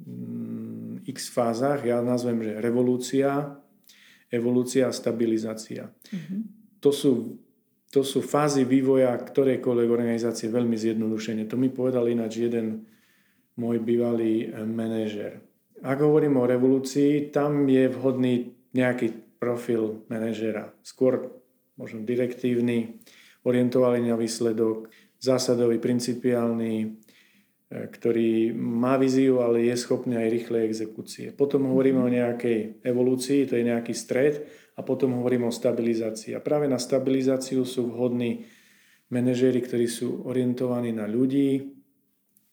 mm, 0.00 1.04
x 1.04 1.28
fázach, 1.28 1.84
ja 1.84 2.00
nazvem, 2.00 2.40
že 2.40 2.56
revolúcia, 2.56 3.60
evolúcia 4.32 4.88
a 4.88 4.96
stabilizácia. 4.96 5.92
Mm-hmm. 6.08 6.40
To, 6.80 6.90
sú, 6.94 7.36
to 7.96 8.04
sú 8.04 8.20
fázy 8.20 8.68
vývoja 8.68 9.16
ktorejkoľvek 9.16 9.88
organizácie 9.88 10.52
veľmi 10.52 10.76
zjednodušene. 10.76 11.48
To 11.48 11.56
mi 11.56 11.72
povedal 11.72 12.12
ináč 12.12 12.44
jeden 12.44 12.84
môj 13.56 13.80
bývalý 13.80 14.44
eh, 14.44 14.68
manažer. 14.68 15.40
Ak 15.80 16.04
hovorím 16.04 16.36
o 16.36 16.44
revolúcii, 16.44 17.32
tam 17.32 17.64
je 17.64 17.88
vhodný 17.88 18.52
nejaký 18.76 19.40
profil 19.40 20.04
manažera. 20.12 20.76
Skôr 20.84 21.40
možno 21.80 22.04
direktívny, 22.04 23.00
orientovaný 23.48 24.12
na 24.12 24.16
výsledok, 24.20 24.92
zásadový, 25.16 25.80
principiálny, 25.80 27.00
ktorý 27.66 28.54
má 28.54 28.94
víziu, 28.94 29.42
ale 29.42 29.66
je 29.66 29.74
schopný 29.74 30.14
aj 30.14 30.30
rýchlej 30.30 30.62
exekúcie. 30.70 31.34
Potom 31.34 31.66
hovoríme 31.66 31.98
o 31.98 32.10
nejakej 32.10 32.86
evolúcii, 32.86 33.42
to 33.50 33.58
je 33.58 33.64
nejaký 33.66 33.90
stred, 33.90 34.46
a 34.76 34.84
potom 34.84 35.18
hovoríme 35.18 35.48
o 35.48 35.54
stabilizácii. 35.54 36.36
A 36.36 36.44
práve 36.44 36.68
na 36.68 36.76
stabilizáciu 36.76 37.64
sú 37.64 37.90
vhodní 37.90 38.46
manažéri, 39.08 39.64
ktorí 39.64 39.88
sú 39.88 40.28
orientovaní 40.28 40.92
na 40.92 41.08
ľudí, 41.08 41.74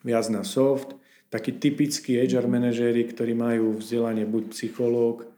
viac 0.01 0.31
na 0.31 0.41
soft, 0.47 0.95
takí 1.27 1.59
typickí 1.59 2.17
HR 2.17 2.47
manažéri, 2.47 3.03
ktorí 3.05 3.35
majú 3.35 3.77
vzdelanie 3.77 4.23
buď 4.23 4.53
psychológ 4.55 5.29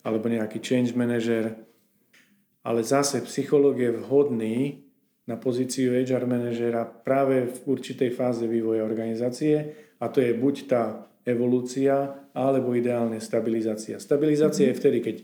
alebo 0.00 0.32
nejaký 0.32 0.62
change 0.62 0.92
manažer. 0.96 1.60
Ale 2.60 2.84
zase 2.84 3.24
psychológ 3.24 3.80
je 3.80 3.90
vhodný 4.00 4.84
na 5.30 5.38
pozíciu 5.38 5.94
HR 5.94 6.26
manažera 6.26 6.82
práve 6.82 7.46
v 7.46 7.56
určitej 7.70 8.10
fáze 8.10 8.42
vývoja 8.50 8.82
organizácie 8.82 9.70
a 10.02 10.10
to 10.10 10.18
je 10.18 10.34
buď 10.34 10.54
tá 10.66 11.06
evolúcia 11.22 12.26
alebo 12.34 12.74
ideálne 12.74 13.22
stabilizácia. 13.22 14.02
Stabilizácia 14.02 14.66
mm-hmm. 14.66 14.74
je 14.74 14.80
vtedy, 14.82 14.98
keď 14.98 15.16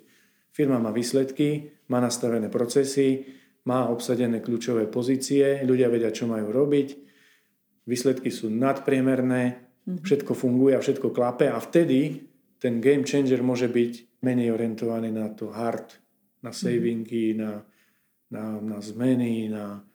firma 0.54 0.78
má 0.78 0.94
výsledky, 0.94 1.74
má 1.90 1.98
nastavené 1.98 2.46
procesy, 2.46 3.26
má 3.66 3.90
obsadené 3.90 4.38
kľúčové 4.38 4.86
pozície, 4.86 5.66
ľudia 5.66 5.90
vedia, 5.90 6.14
čo 6.14 6.30
majú 6.30 6.54
robiť, 6.54 6.88
výsledky 7.90 8.30
sú 8.30 8.46
nadpriemerné, 8.46 9.66
Mhm. 9.86 10.02
Všetko 10.02 10.32
funguje 10.34 10.74
a 10.74 10.82
všetko 10.82 11.14
klape 11.14 11.46
a 11.46 11.62
vtedy 11.62 12.26
ten 12.58 12.82
game 12.82 13.06
changer 13.06 13.38
môže 13.46 13.70
byť 13.70 14.18
menej 14.26 14.50
orientovaný 14.50 15.14
na 15.14 15.30
to 15.30 15.54
hard, 15.54 15.94
na 16.42 16.50
mhm. 16.50 16.58
savingy, 16.58 17.26
na, 17.38 17.62
na, 18.34 18.58
na 18.58 18.78
zmeny, 18.82 19.46
na 19.46 19.86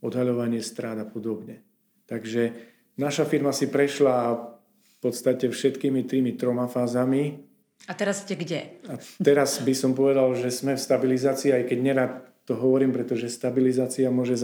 odhaľovanie 0.00 0.64
strát 0.64 0.96
a 1.00 1.06
podobne. 1.06 1.64
Takže 2.08 2.52
naša 2.98 3.24
firma 3.24 3.54
si 3.54 3.70
prešla 3.70 4.36
v 4.80 4.94
podstate 5.00 5.48
všetkými 5.48 6.04
tými 6.04 6.36
troma 6.36 6.68
fázami. 6.68 7.40
A 7.88 7.96
teraz 7.96 8.28
ste 8.28 8.36
kde? 8.36 8.80
A 8.88 9.00
teraz 9.20 9.56
by 9.64 9.72
som 9.72 9.96
povedal, 9.96 10.36
že 10.36 10.52
sme 10.52 10.76
v 10.76 10.84
stabilizácii, 10.84 11.56
aj 11.56 11.64
keď 11.64 11.78
nerad 11.80 12.12
to 12.44 12.58
hovorím, 12.58 12.92
pretože 12.92 13.32
stabilizácia 13.32 14.12
môže 14.12 14.36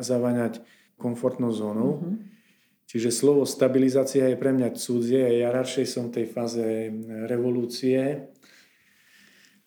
zaváňať 0.00 0.64
komfortnou 0.98 1.54
zónou. 1.54 2.00
Mm-hmm. 2.00 2.16
Čiže 2.90 3.14
slovo 3.14 3.46
stabilizácia 3.46 4.26
je 4.26 4.34
pre 4.34 4.50
mňa 4.50 4.74
cudzie 4.74 5.22
a 5.22 5.32
ja 5.46 5.48
radšej 5.54 5.86
som 5.86 6.10
v 6.10 6.14
tej 6.18 6.26
fáze 6.26 6.90
revolúcie. 7.30 8.26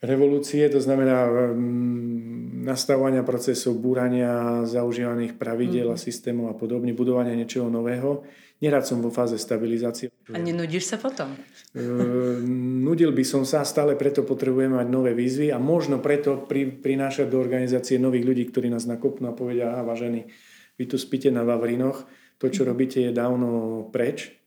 Revolúcie 0.04 0.68
to 0.68 0.84
znamená 0.84 1.24
um, 1.32 2.60
nastavovania 2.68 3.24
procesov, 3.24 3.80
búrania 3.80 4.68
zaužívaných 4.68 5.40
pravidel 5.40 5.88
mm-hmm. 5.88 5.96
a 5.96 6.04
mhm. 6.04 6.04
systémov 6.04 6.46
a 6.52 6.56
podobne, 6.60 6.92
budovania 6.92 7.40
niečoho 7.40 7.72
nového. 7.72 8.28
Nerad 8.60 8.84
som 8.84 9.00
vo 9.00 9.12
fáze 9.12 9.40
stabilizácie. 9.40 10.12
A 10.32 10.40
nenudíš 10.40 10.92
sa 10.92 10.98
potom? 11.00 11.32
Uh, 11.72 12.40
nudil 12.84 13.16
by 13.16 13.24
som 13.24 13.48
sa, 13.48 13.64
stále 13.64 13.96
preto 13.96 14.28
potrebujeme 14.28 14.76
mať 14.76 14.88
nové 14.92 15.16
výzvy 15.16 15.56
a 15.56 15.60
možno 15.60 16.04
preto 16.04 16.44
pri, 16.44 16.68
prinášať 16.68 17.32
do 17.32 17.40
organizácie 17.40 17.96
nových 17.96 18.28
ľudí, 18.28 18.44
ktorí 18.52 18.68
nás 18.68 18.84
nakopnú 18.84 19.32
a 19.32 19.36
povedia, 19.36 19.72
aha, 19.72 19.88
vážení, 19.88 20.28
vy 20.76 20.84
tu 20.84 21.00
spíte 21.00 21.32
na 21.32 21.48
Vavrinoch, 21.48 22.04
to, 22.44 22.52
čo 22.52 22.68
robíte, 22.68 23.00
je 23.00 23.16
dávno 23.16 23.88
preč 23.88 24.43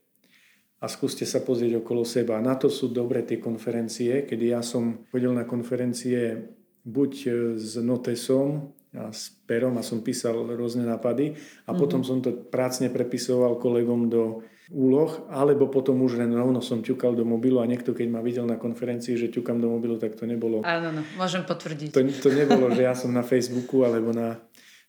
a 0.77 0.87
skúste 0.93 1.25
sa 1.25 1.41
pozrieť 1.41 1.81
okolo 1.81 2.05
seba. 2.05 2.37
Na 2.45 2.55
to 2.55 2.69
sú 2.69 2.93
dobré 2.93 3.25
tie 3.25 3.41
konferencie, 3.41 4.29
kedy 4.29 4.53
ja 4.53 4.61
som 4.61 5.09
chodil 5.09 5.33
na 5.33 5.49
konferencie 5.49 6.53
buď 6.85 7.13
s 7.57 7.81
notesom 7.81 8.77
a 8.97 9.11
s 9.13 9.33
perom 9.45 9.77
a 9.77 9.83
som 9.85 10.05
písal 10.05 10.47
rôzne 10.57 10.85
nápady 10.85 11.33
a 11.33 11.37
mm-hmm. 11.37 11.77
potom 11.81 12.01
som 12.05 12.21
to 12.21 12.33
prácne 12.33 12.89
prepisoval 12.93 13.61
kolegom 13.61 14.09
do 14.09 14.45
úloh, 14.73 15.31
alebo 15.31 15.71
potom 15.71 16.03
už 16.03 16.19
len 16.19 16.35
rovno 16.35 16.59
som 16.59 16.83
ťukal 16.83 17.15
do 17.15 17.23
mobilu 17.23 17.63
a 17.63 17.71
niekto, 17.71 17.95
keď 17.95 18.07
ma 18.11 18.19
videl 18.19 18.51
na 18.51 18.59
konferencii, 18.59 19.15
že 19.15 19.31
ťukam 19.31 19.63
do 19.63 19.71
mobilu, 19.71 19.95
tak 19.95 20.19
to 20.19 20.27
nebolo... 20.27 20.67
Áno, 20.67 20.91
no, 20.91 21.03
môžem 21.15 21.47
potvrdiť. 21.47 21.95
To, 21.95 22.03
to 22.03 22.31
nebolo, 22.35 22.75
že 22.75 22.83
ja 22.83 22.95
som 22.99 23.15
na 23.15 23.23
Facebooku 23.23 23.87
alebo 23.87 24.11
na 24.11 24.43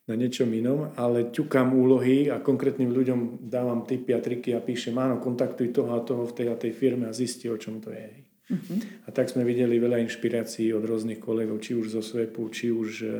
na 0.07 0.15
niečom 0.15 0.47
inom, 0.55 0.95
ale 0.95 1.35
ťukám 1.35 1.75
úlohy 1.75 2.31
a 2.31 2.39
konkrétnym 2.39 2.95
ľuďom 2.95 3.43
dávam 3.51 3.83
tipy 3.83 4.15
a 4.15 4.23
triky 4.23 4.55
a 4.55 4.63
píšem, 4.63 4.95
áno, 4.95 5.19
kontaktuj 5.19 5.75
toho 5.75 5.91
a 5.91 5.99
toho 5.99 6.23
v 6.23 6.35
tej 6.35 6.47
a 6.47 6.55
tej 6.55 6.71
firme 6.71 7.11
a 7.11 7.13
zisti, 7.13 7.51
o 7.51 7.59
čom 7.59 7.83
to 7.83 7.91
je. 7.91 8.23
Uh-huh. 8.47 8.79
A 9.03 9.11
tak 9.11 9.27
sme 9.27 9.43
videli 9.43 9.75
veľa 9.75 9.99
inšpirácií 10.07 10.71
od 10.71 10.87
rôznych 10.87 11.19
kolegov, 11.19 11.59
či 11.59 11.75
už 11.75 11.91
zo 11.91 11.99
SWEPu, 11.99 12.47
či 12.47 12.71
už 12.71 12.89
e, 13.03 13.11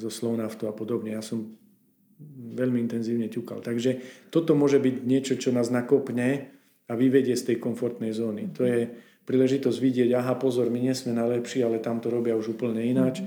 zo 0.00 0.08
Slovnaftu 0.08 0.64
a 0.64 0.72
podobne. 0.72 1.12
Ja 1.12 1.20
som 1.20 1.60
veľmi 2.32 2.80
intenzívne 2.80 3.28
ťukal. 3.28 3.60
Takže 3.60 4.00
toto 4.32 4.56
môže 4.56 4.80
byť 4.80 4.96
niečo, 5.04 5.34
čo 5.36 5.52
nás 5.52 5.68
nakopne 5.68 6.48
a 6.88 6.92
vyvedie 6.96 7.36
z 7.36 7.52
tej 7.52 7.56
komfortnej 7.60 8.16
zóny. 8.16 8.48
To 8.56 8.64
je 8.64 8.88
príležitosť 9.28 9.78
vidieť, 9.78 10.10
aha, 10.16 10.40
pozor, 10.40 10.72
my 10.72 10.80
nie 10.82 10.94
sme 10.96 11.12
najlepší, 11.14 11.62
ale 11.62 11.78
tam 11.78 12.00
to 12.00 12.10
robia 12.10 12.32
už 12.34 12.58
úplne 12.58 12.82
ináč. 12.82 13.20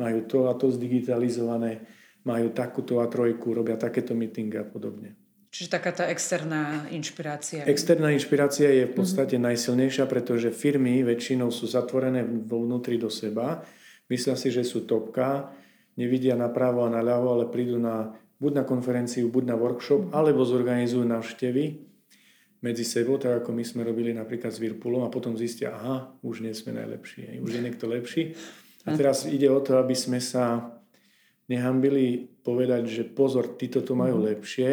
Majú 0.00 0.18
to 0.24 0.38
a 0.48 0.56
to 0.56 0.72
zdigitalizované, 0.72 1.84
majú 2.24 2.54
takúto 2.54 3.02
a 3.02 3.06
trojku, 3.10 3.52
robia 3.52 3.76
takéto 3.76 4.16
meetingy 4.16 4.56
a 4.56 4.64
podobne. 4.64 5.18
Čiže 5.52 5.68
taká 5.68 5.92
tá 5.92 6.08
externá 6.08 6.88
inšpirácia. 6.88 7.68
Externá 7.68 8.08
inšpirácia 8.16 8.72
je 8.72 8.88
v 8.88 8.94
podstate 8.96 9.36
mm-hmm. 9.36 9.52
najsilnejšia, 9.52 10.08
pretože 10.08 10.48
firmy 10.48 11.04
väčšinou 11.04 11.52
sú 11.52 11.68
zatvorené 11.68 12.24
vo 12.24 12.64
vnútri 12.64 12.96
do 12.96 13.12
seba. 13.12 13.60
Myslia 14.08 14.32
si, 14.32 14.48
že 14.48 14.64
sú 14.64 14.88
topka, 14.88 15.52
nevidia 16.00 16.40
napravo 16.40 16.88
a 16.88 16.92
naľavo, 16.92 17.36
ale 17.36 17.44
prídu 17.52 17.76
na, 17.76 18.16
buď 18.40 18.52
na 18.60 18.64
konferenciu, 18.64 19.28
buď 19.28 19.52
na 19.52 19.56
workshop, 19.60 20.08
mm-hmm. 20.08 20.16
alebo 20.16 20.40
zorganizujú 20.40 21.04
návštevy 21.04 21.92
medzi 22.64 22.86
sebou, 22.88 23.20
tak 23.20 23.44
ako 23.44 23.52
my 23.52 23.64
sme 23.66 23.82
robili 23.84 24.16
napríklad 24.16 24.54
s 24.54 24.62
Virpulom 24.62 25.04
a 25.04 25.12
potom 25.12 25.36
zistia, 25.36 25.76
aha, 25.76 26.16
už 26.24 26.46
nie 26.46 26.54
sme 26.54 26.78
najlepší, 26.78 27.42
už 27.42 27.58
je 27.58 27.60
niekto 27.60 27.90
lepší. 27.90 28.38
A 28.82 28.98
teraz 28.98 29.24
ide 29.30 29.46
o 29.46 29.62
to, 29.62 29.78
aby 29.78 29.94
sme 29.94 30.18
sa 30.18 30.74
nehambili 31.46 32.26
povedať, 32.42 32.88
že 32.90 33.02
pozor, 33.06 33.54
títo 33.54 33.84
to 33.84 33.94
majú 33.94 34.18
mm-hmm. 34.18 34.30
lepšie, 34.34 34.70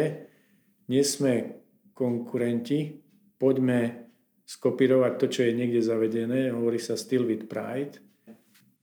nie 0.90 1.04
sme 1.06 1.62
konkurenti, 1.94 2.98
poďme 3.38 4.10
skopírovať 4.42 5.12
to, 5.20 5.26
čo 5.30 5.40
je 5.46 5.52
niekde 5.54 5.78
zavedené, 5.78 6.50
hovorí 6.50 6.82
sa 6.82 6.98
still 6.98 7.22
with 7.22 7.46
pride. 7.46 8.02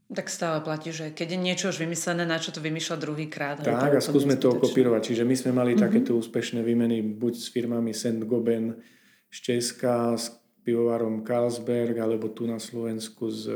Tak 0.07 0.31
stále 0.31 0.63
platí, 0.63 0.95
že 0.95 1.11
keď 1.11 1.35
je 1.35 1.39
niečo 1.39 1.65
už 1.67 1.83
vymyslené, 1.83 2.23
na 2.23 2.39
čo 2.39 2.55
to 2.55 2.63
vymýšľa 2.63 2.95
druhý 2.95 3.27
krát. 3.27 3.59
Tak 3.59 3.99
a 3.99 3.99
skúsme 3.99 4.39
to 4.39 4.55
kopírovať. 4.55 5.11
Čiže 5.11 5.27
my 5.27 5.35
sme 5.35 5.51
mali 5.51 5.75
mm-hmm. 5.75 5.83
takéto 5.83 6.15
úspešné 6.15 6.63
výmeny 6.63 7.03
buď 7.03 7.33
s 7.35 7.51
firmami 7.51 7.91
St. 7.91 8.23
Goben 8.23 8.79
z 9.27 9.37
Česka, 9.43 10.15
s 10.15 10.31
pivovarom 10.63 11.27
Carlsberg, 11.27 11.99
alebo 11.99 12.31
tu 12.31 12.47
na 12.47 12.55
Slovensku 12.55 13.27
s 13.27 13.51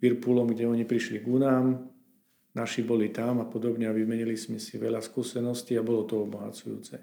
Virpulom, 0.00 0.50
kde 0.50 0.64
oni 0.66 0.84
prišli 0.88 1.20
k 1.20 1.28
nám. 1.36 1.86
Naši 2.50 2.82
boli 2.82 3.14
tam 3.14 3.38
a 3.38 3.46
podobne 3.46 3.86
a 3.86 3.94
vymenili 3.94 4.34
sme 4.34 4.58
si 4.58 4.74
veľa 4.74 4.98
skúseností 4.98 5.78
a 5.78 5.86
bolo 5.86 6.02
to 6.02 6.26
obohacujúce. 6.26 6.98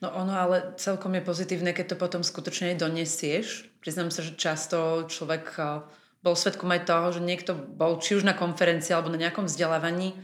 No 0.00 0.08
ono 0.16 0.32
ale 0.32 0.72
celkom 0.80 1.12
je 1.12 1.20
pozitívne, 1.20 1.76
keď 1.76 1.92
to 1.92 1.96
potom 2.00 2.24
skutočne 2.24 2.72
donesieš. 2.72 3.68
Priznám 3.84 4.08
sa, 4.08 4.24
že 4.24 4.32
často 4.40 5.04
človek 5.04 5.44
eh, 5.60 5.84
bol 6.24 6.32
svetkom 6.32 6.72
aj 6.72 6.88
toho, 6.88 7.06
že 7.12 7.20
niekto 7.20 7.52
bol 7.52 8.00
či 8.00 8.16
už 8.16 8.24
na 8.24 8.32
konferencii 8.32 8.96
alebo 8.96 9.12
na 9.12 9.20
nejakom 9.20 9.44
vzdelávaní, 9.44 10.16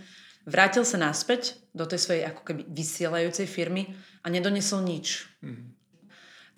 vrátil 0.48 0.88
sa 0.88 0.96
naspäť 0.96 1.60
do 1.76 1.84
tej 1.84 2.00
svojej 2.00 2.22
ako 2.32 2.40
keby 2.48 2.62
vysielajúcej 2.72 3.44
firmy 3.44 3.92
a 4.25 4.32
nedoniesol 4.32 4.80
nič. 4.80 5.28
Mm. 5.44 5.75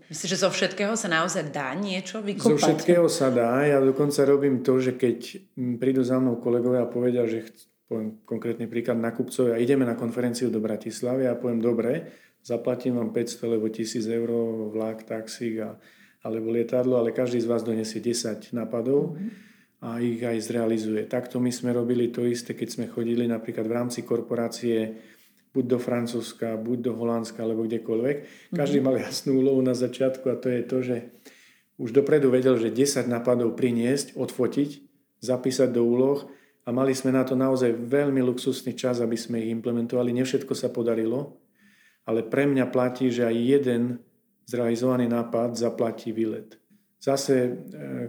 Myslíš, 0.09 0.31
že 0.33 0.41
zo 0.41 0.49
všetkého 0.49 0.97
sa 0.97 1.09
naozaj 1.13 1.53
dá 1.53 1.77
niečo 1.77 2.25
vykopať? 2.25 2.49
Zo 2.49 2.57
všetkého 2.57 3.07
sa 3.13 3.29
dá. 3.29 3.61
Ja 3.69 3.77
dokonca 3.77 4.25
robím 4.25 4.65
to, 4.65 4.81
že 4.81 4.97
keď 4.97 5.45
prídu 5.77 6.01
za 6.01 6.17
mnou 6.17 6.41
kolegovia 6.41 6.89
a 6.89 6.89
povedia, 6.89 7.29
že 7.29 7.45
chcú, 7.45 7.69
poviem 7.89 8.09
konkrétny 8.25 8.65
príklad 8.69 8.97
na 8.97 9.13
kupcovia, 9.13 9.61
ideme 9.61 9.85
na 9.85 9.97
konferenciu 9.97 10.49
do 10.49 10.65
Bratislavy 10.65 11.29
a 11.29 11.33
ja 11.33 11.35
poviem, 11.37 11.61
dobre, 11.61 12.09
zaplatím 12.41 12.97
vám 12.97 13.13
500 13.13 13.49
alebo 13.53 13.69
1000 13.69 14.09
eur 14.09 14.31
vlak, 14.73 15.05
taxík 15.05 15.61
a, 15.61 15.77
alebo 16.25 16.57
lietadlo, 16.57 16.97
ale 16.97 17.13
každý 17.13 17.45
z 17.45 17.49
vás 17.49 17.61
donesie 17.61 18.01
10 18.01 18.57
nápadov 18.57 19.13
mm-hmm. 19.13 19.31
a 19.85 20.01
ich 20.01 20.25
aj 20.25 20.41
zrealizuje. 20.41 21.05
Takto 21.05 21.37
my 21.37 21.53
sme 21.53 21.77
robili 21.77 22.09
to 22.09 22.25
isté, 22.25 22.57
keď 22.57 22.69
sme 22.81 22.87
chodili 22.89 23.29
napríklad 23.29 23.69
v 23.69 23.77
rámci 23.77 24.09
korporácie 24.09 24.97
buď 25.59 25.75
do 25.75 25.79
Francúzska, 25.83 26.55
buď 26.55 26.79
do 26.87 26.93
Holandska 26.95 27.43
alebo 27.43 27.67
kdekoľvek. 27.67 28.17
Každý 28.55 28.79
mm-hmm. 28.79 28.95
mal 28.95 29.03
jasnú 29.03 29.43
úlohu 29.43 29.59
na 29.59 29.75
začiatku 29.75 30.31
a 30.31 30.39
to 30.39 30.47
je 30.47 30.63
to, 30.63 30.79
že 30.87 30.97
už 31.83 31.91
dopredu 31.91 32.31
vedel, 32.31 32.55
že 32.55 32.71
10 32.71 33.11
nápadov 33.11 33.59
priniesť, 33.59 34.15
odfotiť, 34.15 34.71
zapísať 35.19 35.75
do 35.75 35.83
úloh 35.83 36.31
a 36.63 36.71
mali 36.71 36.95
sme 36.95 37.11
na 37.11 37.27
to 37.27 37.35
naozaj 37.35 37.75
veľmi 37.75 38.23
luxusný 38.23 38.79
čas, 38.79 39.03
aby 39.03 39.19
sme 39.19 39.43
ich 39.43 39.51
implementovali. 39.51 40.15
Nevšetko 40.15 40.55
sa 40.55 40.71
podarilo, 40.71 41.43
ale 42.07 42.23
pre 42.23 42.47
mňa 42.47 42.71
platí, 42.71 43.11
že 43.11 43.27
aj 43.27 43.35
jeden 43.35 43.83
zrealizovaný 44.47 45.11
nápad 45.11 45.59
zaplatí 45.59 46.15
výlet. 46.15 46.55
Zase, 47.03 47.35
e, 47.35 47.51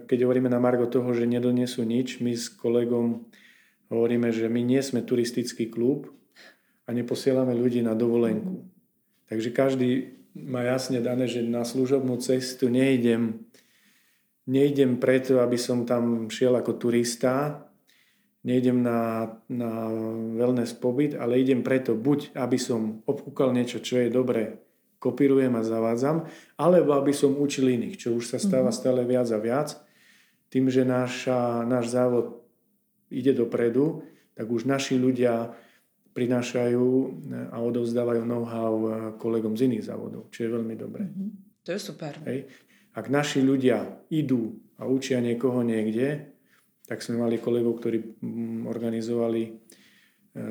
keď 0.06 0.26
hovoríme 0.26 0.50
na 0.50 0.62
Margo 0.62 0.86
toho, 0.86 1.14
že 1.18 1.30
nedonesú 1.30 1.82
nič, 1.82 2.22
my 2.22 2.34
s 2.34 2.50
kolegom 2.50 3.26
hovoríme, 3.90 4.30
že 4.30 4.50
my 4.50 4.62
nie 4.62 4.82
sme 4.86 5.02
turistický 5.02 5.70
klub 5.70 6.10
a 6.90 6.94
neposielame 6.94 7.54
ľudí 7.54 7.86
na 7.86 7.94
dovolenku. 7.94 8.66
Takže 9.30 9.54
každý 9.54 10.18
má 10.34 10.66
jasne 10.66 10.98
dané, 11.06 11.30
že 11.30 11.46
na 11.46 11.62
služobnú 11.62 12.18
cestu 12.18 12.66
nejdem, 12.66 13.46
nejdem 14.50 14.98
preto, 14.98 15.38
aby 15.38 15.54
som 15.54 15.86
tam 15.86 16.34
šiel 16.34 16.58
ako 16.58 16.82
turista, 16.82 17.70
nejdem 18.42 18.82
na, 18.82 19.30
na 19.46 19.94
wellness 20.34 20.74
pobyt, 20.74 21.14
ale 21.14 21.38
idem 21.38 21.62
preto 21.62 21.94
buď, 21.94 22.34
aby 22.34 22.58
som 22.58 23.06
obkúkal 23.06 23.54
niečo, 23.54 23.86
čo 23.86 24.02
je 24.02 24.10
dobré, 24.10 24.58
kopírujem 24.98 25.54
a 25.54 25.62
zavádzam, 25.62 26.26
alebo 26.58 26.98
aby 26.98 27.14
som 27.14 27.38
učil 27.38 27.70
iných, 27.70 28.02
čo 28.02 28.18
už 28.18 28.34
sa 28.34 28.42
stáva 28.42 28.74
mhm. 28.74 28.78
stále 28.82 29.02
viac 29.06 29.30
a 29.30 29.38
viac. 29.38 29.78
Tým, 30.50 30.66
že 30.74 30.82
naša, 30.82 31.62
náš 31.70 31.94
závod 31.94 32.42
ide 33.14 33.38
dopredu, 33.38 34.02
tak 34.34 34.50
už 34.50 34.66
naši 34.66 34.98
ľudia 34.98 35.54
prinášajú 36.14 36.86
a 37.54 37.58
odovzdávajú 37.62 38.22
know-how 38.26 38.74
kolegom 39.22 39.54
z 39.54 39.70
iných 39.70 39.88
závodov, 39.88 40.28
čo 40.34 40.46
je 40.46 40.50
veľmi 40.50 40.76
dobré. 40.76 41.06
Mm-hmm. 41.06 41.30
To 41.66 41.70
je 41.76 41.80
super. 41.80 42.14
Hej. 42.26 42.50
Ak 42.98 43.14
naši 43.14 43.46
ľudia 43.46 43.86
idú 44.10 44.58
a 44.82 44.90
učia 44.90 45.22
niekoho 45.22 45.62
niekde, 45.62 46.34
tak 46.90 47.06
sme 47.06 47.22
mali 47.22 47.38
kolegov, 47.38 47.78
ktorí 47.78 48.18
mm, 48.18 48.66
organizovali 48.66 49.42
e, 49.46 49.52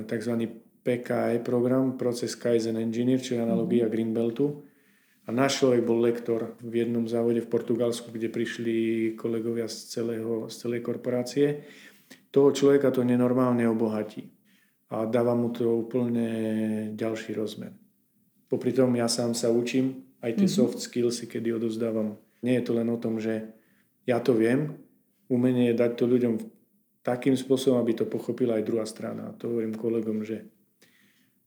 tzv. 0.07 0.35
PKE 0.79 1.43
program, 1.43 1.99
Process 1.99 2.39
Kaizen 2.39 2.79
Engineer, 2.79 3.19
čiže 3.19 3.43
analogia 3.43 3.91
mm-hmm. 3.91 3.93
Greenbeltu. 3.93 4.47
A 5.29 5.35
náš 5.35 5.61
človek 5.61 5.85
bol 5.85 6.01
lektor 6.01 6.57
v 6.65 6.87
jednom 6.87 7.05
závode 7.05 7.45
v 7.45 7.51
Portugalsku, 7.53 8.09
kde 8.09 8.33
prišli 8.33 8.75
kolegovia 9.19 9.69
z, 9.69 10.01
celého, 10.01 10.49
z 10.49 10.55
celej 10.57 10.81
korporácie. 10.81 11.69
Toho 12.33 12.55
človeka 12.55 12.89
to 12.89 13.05
nenormálne 13.05 13.69
obohatí 13.69 14.38
a 14.89 15.05
dáva 15.05 15.37
mu 15.37 15.53
to 15.53 15.69
úplne 15.69 16.29
ďalší 16.97 17.37
rozmer. 17.37 17.77
Popri 18.49 18.73
tom 18.73 18.97
ja 18.97 19.05
sám 19.05 19.37
sa 19.37 19.53
učím, 19.53 20.09
aj 20.25 20.33
tie 20.35 20.49
mm-hmm. 20.49 20.65
soft 20.65 20.81
skills, 20.81 21.21
kedy 21.29 21.53
odozdávam. 21.53 22.17
Nie 22.41 22.59
je 22.61 22.65
to 22.65 22.73
len 22.73 22.89
o 22.89 22.97
tom, 22.97 23.21
že 23.21 23.53
ja 24.09 24.19
to 24.25 24.33
viem, 24.33 24.81
umenie 25.29 25.71
je 25.71 25.79
dať 25.79 25.93
to 26.01 26.05
ľuďom 26.09 26.35
takým 27.05 27.37
spôsobom, 27.37 27.77
aby 27.81 27.93
to 27.93 28.09
pochopila 28.09 28.57
aj 28.57 28.65
druhá 28.65 28.89
strana. 28.89 29.29
A 29.29 29.37
to 29.37 29.53
hovorím 29.53 29.77
kolegom, 29.77 30.25
že 30.25 30.49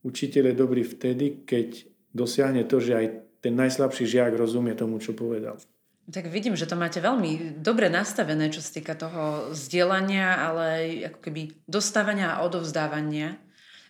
učiteľ 0.05 0.53
je 0.53 0.55
dobrý 0.55 0.83
vtedy, 0.85 1.41
keď 1.43 1.89
dosiahne 2.13 2.63
to, 2.69 2.77
že 2.77 2.93
aj 2.93 3.07
ten 3.41 3.57
najslabší 3.57 4.05
žiak 4.05 4.37
rozumie 4.37 4.77
tomu, 4.77 5.01
čo 5.01 5.17
povedal. 5.17 5.57
Tak 6.11 6.27
vidím, 6.27 6.59
že 6.59 6.67
to 6.67 6.75
máte 6.75 6.99
veľmi 6.99 7.63
dobre 7.63 7.87
nastavené, 7.87 8.51
čo 8.51 8.59
sa 8.59 8.75
týka 8.75 8.99
toho 8.99 9.55
zdieľania, 9.55 10.43
ale 10.43 10.67
ako 11.07 11.19
keby 11.23 11.63
dostávania 11.63 12.35
a 12.35 12.43
odovzdávania 12.43 13.39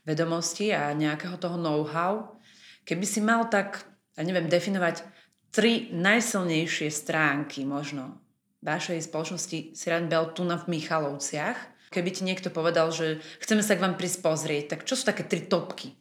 vedomostí 0.06 0.70
a 0.70 0.94
nejakého 0.94 1.42
toho 1.42 1.58
know-how. 1.58 2.38
Keby 2.86 3.06
si 3.06 3.26
mal 3.26 3.50
tak, 3.50 3.82
ja 4.14 4.22
neviem, 4.22 4.46
definovať 4.46 5.02
tri 5.50 5.90
najsilnejšie 5.94 6.94
stránky 6.94 7.66
možno 7.66 8.22
vašej 8.62 9.02
spoločnosti 9.10 9.74
Siran 9.74 10.06
Bell 10.06 10.32
tu 10.38 10.46
na 10.46 10.62
v 10.62 10.78
Michalovciach. 10.78 11.90
Keby 11.92 12.10
ti 12.14 12.22
niekto 12.24 12.54
povedal, 12.54 12.94
že 12.94 13.20
chceme 13.44 13.66
sa 13.66 13.76
k 13.76 13.84
vám 13.84 14.00
prísť 14.00 14.24
pozrieť, 14.24 14.64
tak 14.78 14.88
čo 14.88 14.96
sú 14.96 15.04
také 15.04 15.28
tri 15.28 15.44
topky? 15.44 15.92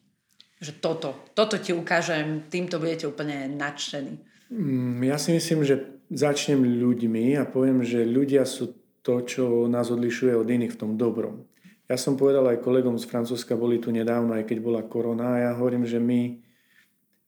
Že 0.60 0.72
toto, 0.78 1.10
toto 1.32 1.56
ti 1.56 1.72
ukážem, 1.72 2.46
týmto 2.52 2.76
budete 2.76 3.08
úplne 3.08 3.48
nadšení. 3.48 4.20
Mm, 4.52 5.02
ja 5.08 5.16
si 5.16 5.32
myslím, 5.32 5.64
že 5.64 5.99
začnem 6.10 6.60
ľuďmi 6.60 7.38
a 7.38 7.46
poviem, 7.46 7.86
že 7.86 8.02
ľudia 8.02 8.42
sú 8.42 8.74
to, 9.00 9.22
čo 9.24 9.70
nás 9.70 9.88
odlišuje 9.88 10.34
od 10.36 10.44
iných 10.50 10.74
v 10.74 10.80
tom 10.80 10.98
dobrom. 10.98 11.46
Ja 11.86 11.98
som 11.98 12.14
povedal 12.14 12.46
aj 12.50 12.62
kolegom 12.62 12.98
z 12.98 13.08
Francúzska, 13.08 13.58
boli 13.58 13.82
tu 13.82 13.90
nedávno, 13.90 14.34
aj 14.34 14.46
keď 14.46 14.58
bola 14.62 14.82
korona, 14.86 15.38
a 15.38 15.42
ja 15.48 15.50
hovorím, 15.58 15.86
že 15.88 15.98
my 15.98 16.50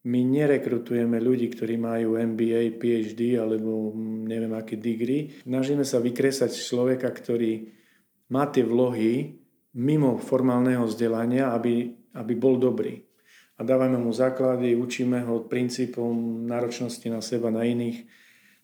my 0.03 0.21
nerekrutujeme 0.27 1.23
ľudí, 1.23 1.47
ktorí 1.55 1.79
majú 1.79 2.19
MBA, 2.19 2.75
PhD 2.83 3.39
alebo 3.39 3.95
neviem 4.27 4.51
aké 4.51 4.75
degree. 4.75 5.31
Snažíme 5.47 5.87
sa 5.87 6.03
vykresať 6.03 6.51
človeka, 6.51 7.07
ktorý 7.07 7.71
má 8.35 8.51
tie 8.51 8.67
vlohy 8.67 9.39
mimo 9.79 10.19
formálneho 10.19 10.91
vzdelania, 10.91 11.55
aby, 11.55 11.95
aby 12.19 12.33
bol 12.35 12.59
dobrý. 12.59 12.99
A 13.57 13.63
dávame 13.63 13.95
mu 13.95 14.11
základy, 14.11 14.75
učíme 14.75 15.23
ho 15.23 15.47
princípom 15.47 16.43
náročnosti 16.51 17.07
na 17.07 17.23
seba, 17.23 17.55
na 17.55 17.63
iných, 17.63 18.03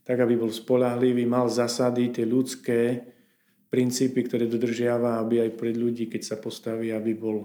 tak 0.09 0.25
aby 0.25 0.41
bol 0.41 0.49
spolahlivý, 0.49 1.29
mal 1.29 1.53
zasady, 1.53 2.09
tie 2.09 2.25
ľudské, 2.25 3.05
princípy, 3.69 4.25
ktoré 4.25 4.49
dodržiava, 4.49 5.21
aby 5.21 5.45
aj 5.45 5.51
pred 5.61 5.77
ľudí, 5.77 6.09
keď 6.09 6.23
sa 6.25 6.37
postaví, 6.41 6.89
aby 6.97 7.13
bol, 7.13 7.45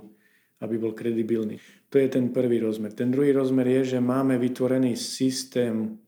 aby 0.63 0.80
bol 0.80 0.95
kredibilný. 0.95 1.60
To 1.91 1.99
je 1.99 2.08
ten 2.08 2.32
prvý 2.32 2.63
rozmer. 2.63 2.95
Ten 2.95 3.12
druhý 3.12 3.36
rozmer 3.36 3.67
je, 3.67 3.95
že 3.95 3.99
máme 3.99 4.39
vytvorený 4.39 4.95
systém 4.95 5.99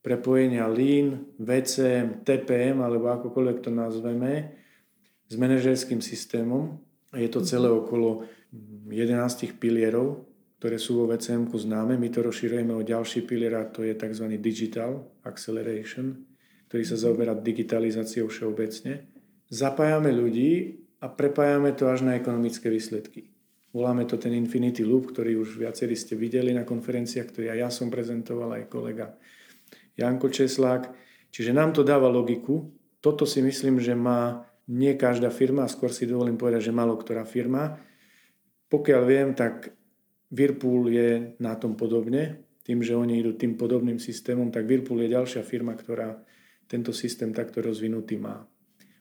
prepojenia 0.00 0.64
Lean, 0.72 1.28
VCM, 1.36 2.24
TPM, 2.24 2.80
alebo 2.80 3.12
akokoľvek 3.12 3.58
to 3.60 3.68
nazveme, 3.68 4.56
s 5.28 5.34
manažerským 5.36 6.00
systémom. 6.00 6.80
Je 7.12 7.28
to 7.28 7.44
celé 7.44 7.68
okolo 7.68 8.24
11 8.88 9.60
pilierov, 9.60 10.27
ktoré 10.58 10.74
sú 10.74 10.98
vo 10.98 11.06
VCM 11.06 11.46
známe. 11.46 11.94
My 11.94 12.10
to 12.10 12.26
rozširujeme 12.26 12.74
o 12.74 12.82
ďalší 12.82 13.22
pilier 13.22 13.54
a 13.54 13.70
to 13.70 13.86
je 13.86 13.94
tzv. 13.94 14.26
Digital 14.42 15.06
Acceleration, 15.22 16.26
ktorý 16.66 16.84
sa 16.84 16.98
zaoberá 16.98 17.38
digitalizáciou 17.38 18.26
všeobecne. 18.26 19.06
Zapájame 19.48 20.10
ľudí 20.10 20.82
a 20.98 21.06
prepájame 21.06 21.72
to 21.78 21.86
až 21.86 22.02
na 22.02 22.18
ekonomické 22.18 22.66
výsledky. 22.68 23.30
Voláme 23.70 24.02
to 24.10 24.18
ten 24.18 24.34
Infinity 24.34 24.82
Loop, 24.82 25.14
ktorý 25.14 25.38
už 25.38 25.62
viacerí 25.62 25.94
ste 25.94 26.18
videli 26.18 26.50
na 26.50 26.66
konferenciách, 26.66 27.30
ktorý 27.30 27.46
aj 27.54 27.58
ja 27.62 27.70
som 27.70 27.86
prezentoval, 27.86 28.58
aj 28.58 28.66
kolega 28.66 29.14
Janko 29.94 30.26
Česlák. 30.26 30.90
Čiže 31.30 31.54
nám 31.54 31.70
to 31.70 31.86
dáva 31.86 32.10
logiku. 32.10 32.66
Toto 32.98 33.22
si 33.22 33.38
myslím, 33.46 33.78
že 33.78 33.94
má 33.94 34.42
nie 34.66 34.98
každá 34.98 35.30
firma, 35.30 35.70
skôr 35.70 35.94
si 35.94 36.04
dovolím 36.04 36.34
povedať, 36.34 36.68
že 36.68 36.76
malo 36.76 36.98
ktorá 36.98 37.22
firma. 37.22 37.78
Pokiaľ 38.68 39.02
viem, 39.06 39.32
tak 39.32 39.77
Whirlpool 40.28 40.92
je 40.92 41.10
na 41.40 41.56
tom 41.56 41.76
podobne, 41.76 42.44
tým, 42.64 42.84
že 42.84 42.92
oni 42.92 43.24
idú 43.24 43.32
tým 43.36 43.56
podobným 43.56 43.96
systémom, 43.96 44.52
tak 44.52 44.68
Whirlpool 44.68 45.08
je 45.08 45.14
ďalšia 45.16 45.42
firma, 45.44 45.72
ktorá 45.72 46.20
tento 46.68 46.92
systém 46.92 47.32
takto 47.32 47.64
rozvinutý 47.64 48.20
má. 48.20 48.44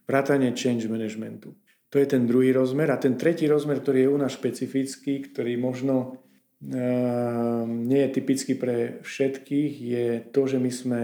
Vrátanie 0.08 0.56
change 0.56 0.88
managementu. 0.88 1.52
To 1.92 2.00
je 2.00 2.08
ten 2.08 2.24
druhý 2.24 2.56
rozmer. 2.56 2.88
A 2.92 3.00
ten 3.00 3.20
tretí 3.20 3.44
rozmer, 3.44 3.84
ktorý 3.84 4.08
je 4.08 4.12
u 4.12 4.18
nás 4.20 4.40
špecifický, 4.40 5.20
ktorý 5.28 5.60
možno 5.60 6.28
Ehm, 6.58 7.86
nie 7.86 8.02
je 8.02 8.14
typický 8.18 8.58
pre 8.58 8.98
všetkých, 9.06 9.74
je 9.78 10.08
to, 10.34 10.42
že 10.50 10.58
my 10.58 10.72
sme 10.74 11.02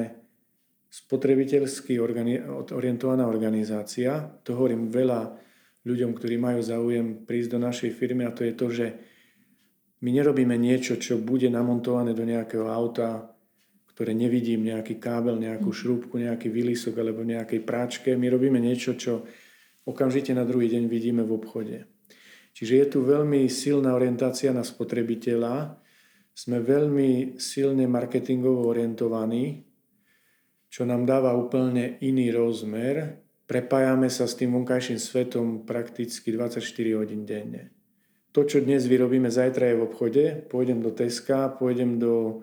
spotrebiteľsky 0.89 2.01
organi- 2.01 2.41
orientovaná 2.73 3.29
organizácia. 3.29 4.33
To 4.45 4.57
hovorím 4.57 4.89
veľa 4.89 5.37
ľuďom, 5.85 6.11
ktorí 6.17 6.41
majú 6.41 6.59
záujem 6.61 7.21
prísť 7.25 7.49
do 7.53 7.59
našej 7.61 7.91
firmy 7.93 8.25
a 8.25 8.33
to 8.33 8.41
je 8.45 8.53
to, 8.53 8.67
že 8.73 8.87
my 10.03 10.09
nerobíme 10.11 10.59
niečo, 10.59 10.99
čo 10.99 11.15
bude 11.15 11.47
namontované 11.47 12.11
do 12.11 12.27
nejakého 12.27 12.67
auta, 12.67 13.31
ktoré 13.95 14.11
nevidím, 14.11 14.67
nejaký 14.67 14.99
kábel, 14.99 15.39
nejakú 15.39 15.71
mm. 15.71 15.77
šrúbku, 15.79 16.19
nejaký 16.19 16.51
výlisok 16.51 16.99
alebo 16.99 17.23
nejakej 17.23 17.63
práčke. 17.63 18.11
My 18.19 18.27
robíme 18.27 18.59
niečo, 18.59 18.99
čo 18.99 19.23
okamžite 19.87 20.35
na 20.35 20.43
druhý 20.43 20.67
deň 20.67 20.91
vidíme 20.91 21.23
v 21.23 21.31
obchode. 21.39 21.77
Čiže 22.53 22.73
je 22.83 22.85
tu 22.85 22.99
veľmi 23.01 23.47
silná 23.49 23.95
orientácia 23.97 24.53
na 24.53 24.61
spotrebiteľa, 24.61 25.79
sme 26.33 26.61
veľmi 26.61 27.37
silne 27.37 27.85
marketingovo 27.85 28.65
orientovaní, 28.69 29.65
čo 30.69 30.85
nám 30.85 31.05
dáva 31.05 31.37
úplne 31.37 32.01
iný 32.01 32.33
rozmer. 32.33 33.21
Prepájame 33.45 34.09
sa 34.09 34.25
s 34.25 34.33
tým 34.33 34.57
vonkajším 34.57 34.97
svetom 34.97 35.45
prakticky 35.65 36.33
24 36.33 36.61
hodín 36.97 37.25
denne. 37.25 37.72
To, 38.33 38.41
čo 38.41 38.65
dnes 38.65 38.89
vyrobíme, 38.89 39.29
zajtra 39.29 39.69
je 39.69 39.75
v 39.77 39.85
obchode. 39.85 40.23
Pôjdem 40.49 40.81
do 40.81 40.89
Teska, 40.89 41.53
pôjdem 41.53 42.01
do, 42.01 42.41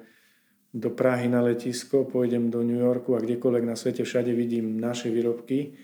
do 0.70 0.88
Prahy 0.94 1.26
na 1.26 1.42
letisko, 1.42 2.07
pôjdem 2.07 2.46
do 2.46 2.62
New 2.62 2.79
Yorku 2.79 3.18
a 3.18 3.22
kdekoľvek 3.22 3.64
na 3.66 3.74
svete 3.74 4.07
všade 4.07 4.31
vidím 4.31 4.79
naše 4.79 5.11
výrobky. 5.11 5.74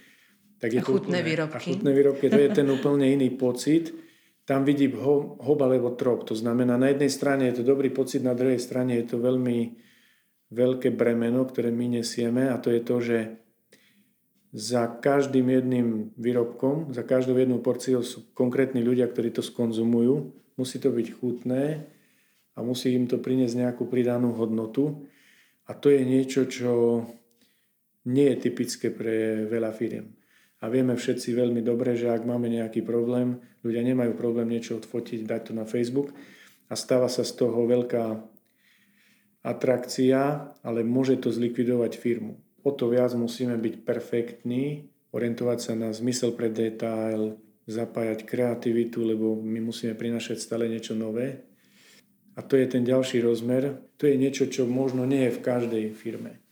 Tak 0.62 0.71
je 0.73 0.81
a 0.81 0.87
chutné 0.87 1.21
úplne, 1.21 1.23
výrobky. 1.27 1.59
A 1.59 1.61
chutné 1.61 1.90
výrobky. 1.90 2.25
To 2.31 2.38
je 2.38 2.51
ten 2.55 2.69
úplne 2.71 3.07
iný 3.11 3.35
pocit 3.35 4.07
tam 4.47 4.62
vidím 4.62 4.95
ho, 5.03 5.35
hob 5.42 5.59
alebo 5.59 5.90
trop. 5.99 6.23
To 6.23 6.35
znamená, 6.38 6.79
na 6.79 6.95
jednej 6.95 7.11
strane 7.11 7.51
je 7.51 7.61
to 7.61 7.64
dobrý 7.66 7.90
pocit, 7.90 8.23
na 8.23 8.33
druhej 8.33 8.62
strane 8.62 8.95
je 9.03 9.11
to 9.11 9.19
veľmi 9.19 9.75
veľké 10.55 10.95
bremeno, 10.95 11.42
ktoré 11.42 11.75
my 11.75 11.99
nesieme 11.99 12.47
a 12.47 12.57
to 12.62 12.71
je 12.71 12.81
to, 12.87 12.97
že 13.03 13.19
za 14.54 14.87
každým 14.87 15.48
jedným 15.50 15.88
výrobkom, 16.16 16.94
za 16.94 17.02
každou 17.02 17.37
jednou 17.37 17.59
porciou 17.59 18.00
sú 18.06 18.30
konkrétni 18.32 18.80
ľudia, 18.80 19.11
ktorí 19.11 19.35
to 19.35 19.42
skonzumujú. 19.42 20.32
Musí 20.56 20.80
to 20.80 20.88
byť 20.94 21.06
chutné 21.12 21.85
a 22.56 22.59
musí 22.64 22.94
im 22.96 23.04
to 23.04 23.20
priniesť 23.20 23.66
nejakú 23.66 23.85
pridanú 23.85 24.32
hodnotu. 24.32 25.06
A 25.66 25.74
to 25.74 25.92
je 25.92 26.06
niečo, 26.06 26.46
čo 26.46 27.04
nie 28.06 28.30
je 28.32 28.37
typické 28.48 28.88
pre 28.94 29.44
veľa 29.44 29.74
firiem. 29.74 30.14
A 30.64 30.72
vieme 30.72 30.96
všetci 30.96 31.37
veľmi 31.37 31.61
dobre, 31.61 31.98
že 31.98 32.09
ak 32.09 32.24
máme 32.24 32.48
nejaký 32.48 32.80
problém, 32.80 33.42
ľudia 33.61 33.85
nemajú 33.85 34.16
problém 34.16 34.48
niečo 34.48 34.80
odfotiť, 34.80 35.28
dať 35.28 35.40
to 35.50 35.52
na 35.52 35.68
Facebook 35.68 36.16
a 36.70 36.74
stáva 36.78 37.12
sa 37.12 37.26
z 37.26 37.44
toho 37.44 37.68
veľká 37.68 38.24
atrakcia, 39.44 40.54
ale 40.64 40.80
môže 40.80 41.20
to 41.20 41.28
zlikvidovať 41.28 41.92
firmu. 42.00 42.40
O 42.66 42.74
to 42.74 42.90
viac 42.90 43.14
musíme 43.14 43.55
byť 43.55 43.87
perfektní, 43.87 44.90
orientovať 45.14 45.59
sa 45.62 45.72
na 45.79 45.94
zmysel 45.94 46.35
pre 46.35 46.50
detail, 46.50 47.38
zapájať 47.70 48.26
kreativitu, 48.26 49.07
lebo 49.07 49.38
my 49.38 49.62
musíme 49.62 49.94
prinašať 49.94 50.42
stále 50.42 50.66
niečo 50.66 50.98
nové. 50.98 51.46
A 52.35 52.42
to 52.42 52.59
je 52.59 52.66
ten 52.66 52.83
ďalší 52.83 53.22
rozmer. 53.22 53.87
To 54.02 54.11
je 54.11 54.18
niečo, 54.18 54.50
čo 54.50 54.66
možno 54.66 55.07
nie 55.07 55.31
je 55.31 55.37
v 55.38 55.44
každej 55.46 55.85
firme, 55.94 56.42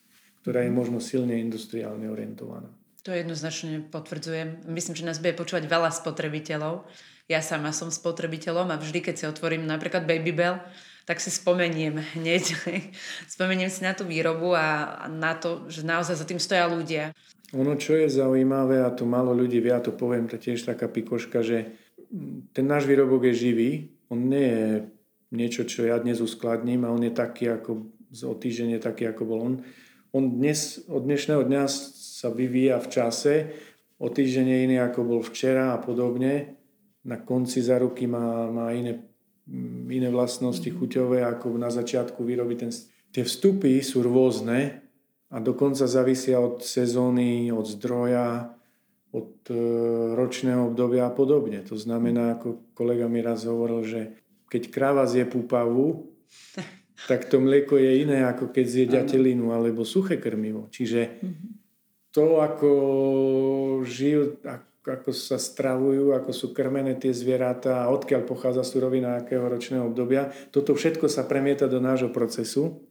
ktorá 0.46 0.62
je 0.62 0.70
možno 0.70 1.03
silne 1.03 1.35
industriálne 1.42 2.07
orientovaná. 2.07 2.70
To 3.05 3.11
jednoznačne 3.12 3.85
potvrdzujem. 3.90 4.70
Myslím, 4.70 4.94
že 4.94 5.05
nás 5.05 5.18
bude 5.18 5.35
počúvať 5.35 5.66
veľa 5.66 5.90
spotrebiteľov. 5.92 6.88
Ja 7.27 7.42
sama 7.42 7.74
som 7.74 7.90
spotrebiteľom 7.90 8.70
a 8.70 8.81
vždy, 8.81 9.03
keď 9.03 9.14
si 9.18 9.24
otvorím 9.27 9.66
napríklad 9.66 10.09
Babybel, 10.09 10.62
tak 11.05 11.21
si 11.21 11.29
spomeniem 11.29 12.01
hneď. 12.17 12.57
spomeniem 13.35 13.69
si 13.69 13.85
na 13.85 13.93
tú 13.93 14.09
výrobu 14.09 14.57
a 14.57 15.05
na 15.09 15.37
to, 15.37 15.69
že 15.69 15.85
naozaj 15.85 16.17
za 16.17 16.27
tým 16.27 16.40
stoja 16.40 16.64
ľudia. 16.69 17.12
Ono, 17.55 17.79
čo 17.79 17.95
je 17.95 18.11
zaujímavé, 18.11 18.83
a 18.83 18.90
to 18.90 19.07
málo 19.07 19.31
ľudí 19.31 19.62
vie, 19.62 19.71
a 19.71 19.85
to 19.85 19.95
poviem, 19.95 20.27
to 20.27 20.40
tiež 20.40 20.67
taká 20.67 20.90
pikoška, 20.90 21.45
že 21.45 21.77
ten 22.51 22.67
náš 22.67 22.88
výrobok 22.90 23.31
je 23.31 23.35
živý. 23.37 23.71
On 24.11 24.19
nie 24.19 24.43
je 24.43 24.67
niečo, 25.31 25.62
čo 25.69 25.87
ja 25.87 26.01
dnes 26.01 26.19
uskladním 26.19 26.83
a 26.83 26.93
on 26.95 27.05
je 27.05 27.12
taký, 27.14 27.53
ako 27.53 27.95
o 28.27 28.35
týždeň 28.35 28.79
je 28.79 28.81
taký, 28.81 29.07
ako 29.07 29.23
bol 29.27 29.38
on. 29.43 29.55
On 30.14 30.25
dnes, 30.31 30.83
od 30.87 31.07
dnešného 31.07 31.43
dňa 31.43 31.64
sa 31.95 32.31
vyvíja 32.31 32.79
v 32.79 32.90
čase, 32.90 33.35
o 33.99 34.07
týždeň 34.07 34.47
je 34.47 34.59
iný 34.71 34.77
ako 34.79 35.01
bol 35.03 35.21
včera 35.23 35.75
a 35.75 35.79
podobne. 35.83 36.59
Na 37.05 37.21
konci 37.21 37.61
za 37.61 37.77
ruky 37.83 38.07
má, 38.07 38.49
má 38.49 38.73
iné, 38.73 39.13
iné 39.90 40.09
vlastnosti 40.09 40.64
mm-hmm. 40.64 40.80
chuťové 40.80 41.18
ako 41.24 41.57
na 41.61 41.68
začiatku 41.68 42.24
výroby. 42.24 42.57
Ten, 42.57 42.72
tie 43.12 43.24
vstupy 43.24 43.80
sú 43.85 44.00
rôzne 44.00 44.80
a 45.28 45.37
dokonca 45.40 45.85
závisia 45.85 46.40
od 46.40 46.64
sezóny, 46.64 47.52
od 47.52 47.66
zdroja, 47.68 48.54
od 49.12 49.46
e, 49.50 49.57
ročného 50.16 50.72
obdobia 50.72 51.07
a 51.09 51.12
podobne. 51.12 51.61
To 51.68 51.76
znamená, 51.76 52.40
ako 52.40 52.72
kolega 52.72 53.07
mi 53.07 53.20
raz 53.20 53.44
hovoril, 53.44 53.85
že 53.85 54.00
keď 54.48 54.62
kráva 54.72 55.04
zje 55.04 55.28
púpavu, 55.28 56.09
tak 57.11 57.28
to 57.28 57.38
mlieko 57.42 57.76
je 57.76 58.07
iné, 58.07 58.24
ako 58.24 58.48
keď 58.48 58.66
zje 58.66 58.85
ďatelinu 58.96 59.52
alebo 59.52 59.85
suché 59.85 60.16
krmivo. 60.16 60.72
Čiže 60.72 61.00
mm-hmm 61.20 61.64
to, 62.14 62.38
ako 62.38 62.70
žijú, 63.83 64.38
ako 64.85 65.16
sa 65.16 65.40
stravujú, 65.40 66.12
ako 66.12 66.31
sú 66.31 66.47
krmené 66.53 67.01
tie 67.01 67.09
zvieratá 67.09 67.88
odkiaľ 67.88 68.29
pochádza 68.29 68.61
surovina 68.68 69.16
akého 69.16 69.49
ročného 69.49 69.88
obdobia. 69.88 70.29
Toto 70.53 70.77
všetko 70.77 71.09
sa 71.09 71.25
premieta 71.25 71.64
do 71.64 71.81
nášho 71.81 72.12
procesu. 72.12 72.85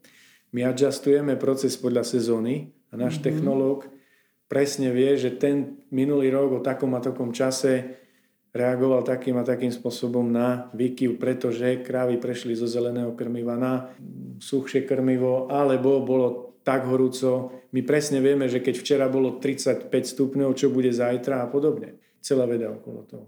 My 0.54 0.66
adjustujeme 0.66 1.38
proces 1.38 1.78
podľa 1.78 2.06
sezóny 2.06 2.74
a 2.90 2.98
náš 2.98 3.22
mm-hmm. 3.22 3.26
technológ 3.30 3.90
presne 4.50 4.94
vie, 4.94 5.18
že 5.18 5.34
ten 5.34 5.82
minulý 5.90 6.30
rok 6.30 6.62
o 6.62 6.66
takom 6.66 6.94
a 6.94 7.02
takom 7.02 7.34
čase 7.34 8.02
reagoval 8.54 9.02
takým 9.02 9.34
a 9.42 9.44
takým 9.46 9.74
spôsobom 9.74 10.30
na 10.30 10.70
výkyv, 10.78 11.18
pretože 11.18 11.82
krávy 11.82 12.22
prešli 12.22 12.54
zo 12.54 12.70
zeleného 12.70 13.18
krmiva 13.18 13.58
na 13.58 13.90
suchšie 14.38 14.86
krmivo, 14.86 15.50
alebo 15.50 16.06
bolo 16.06 16.53
tak 16.64 16.88
horúco. 16.88 17.52
My 17.76 17.84
presne 17.84 18.24
vieme, 18.24 18.48
že 18.48 18.64
keď 18.64 18.76
včera 18.80 19.06
bolo 19.12 19.38
35 19.38 19.92
stupňov, 19.92 20.56
čo 20.56 20.72
bude 20.72 20.90
zajtra 20.90 21.44
a 21.44 21.48
podobne. 21.52 22.00
Celá 22.24 22.48
veda 22.48 22.72
okolo 22.72 23.04
toho. 23.04 23.28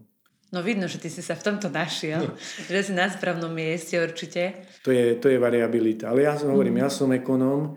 No 0.55 0.63
vidno, 0.63 0.87
že 0.87 1.03
ty 1.03 1.11
si 1.11 1.19
sa 1.19 1.35
v 1.35 1.51
tomto 1.51 1.67
našiel, 1.67 2.31
no. 2.31 2.33
že 2.71 2.91
si 2.91 2.93
na 2.95 3.11
správnom 3.11 3.51
mieste 3.51 3.99
určite. 3.99 4.55
To 4.87 4.89
je, 4.89 5.19
to 5.19 5.27
je 5.27 5.35
variabilita. 5.35 6.15
Ale 6.15 6.23
ja 6.23 6.39
som 6.39 6.55
hovorím, 6.55 6.79
mm. 6.79 6.83
ja 6.87 6.89
som 6.89 7.11
ekonóm, 7.11 7.75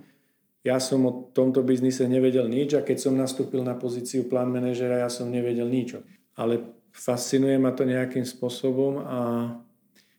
ja 0.62 0.78
som 0.78 1.02
o 1.02 1.12
tomto 1.34 1.66
biznise 1.66 2.06
nevedel 2.06 2.46
nič 2.46 2.78
a 2.78 2.86
keď 2.86 3.10
som 3.10 3.18
nastúpil 3.18 3.66
na 3.66 3.74
pozíciu 3.74 4.30
plán 4.30 4.54
manažera, 4.54 5.02
ja 5.02 5.10
som 5.10 5.26
nevedel 5.26 5.66
nič. 5.66 5.98
Ale 6.38 6.86
fascinuje 6.94 7.58
ma 7.58 7.74
to 7.74 7.82
nejakým 7.82 8.22
spôsobom 8.22 9.02
a 9.02 9.18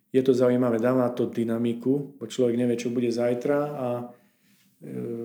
je 0.10 0.20
to 0.26 0.34
zaujímavé, 0.34 0.82
dáva 0.82 1.08
to 1.16 1.30
dynamiku, 1.30 2.18
bo 2.18 2.26
človek 2.26 2.60
nevie, 2.60 2.76
čo 2.82 2.90
bude 2.90 3.14
zajtra 3.14 3.58
a 3.62 3.88
Ehm, 4.80 5.19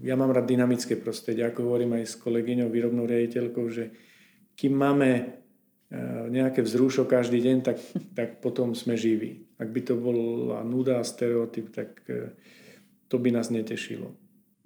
ja 0.00 0.16
mám 0.16 0.32
rád 0.32 0.48
dynamické 0.48 0.96
prostredie, 0.96 1.44
ako 1.44 1.68
hovorím 1.68 2.00
aj 2.00 2.04
s 2.08 2.14
kolegyňou, 2.16 2.72
výrobnou 2.72 3.04
riaditeľkou, 3.04 3.64
že 3.68 3.92
kým 4.56 4.72
máme 4.72 5.10
e, 5.12 5.22
nejaké 6.32 6.64
vzrušo 6.64 7.04
každý 7.04 7.44
deň, 7.44 7.56
tak, 7.60 7.76
tak 8.18 8.40
potom 8.40 8.72
sme 8.72 8.96
živí. 8.96 9.44
Ak 9.60 9.68
by 9.68 9.80
to 9.84 9.94
bola 10.00 10.64
nuda 10.64 11.00
a 11.00 11.04
stereotyp, 11.04 11.68
tak 11.72 12.00
e, 12.08 12.32
to 13.12 13.20
by 13.20 13.28
nás 13.28 13.52
netešilo. 13.52 14.16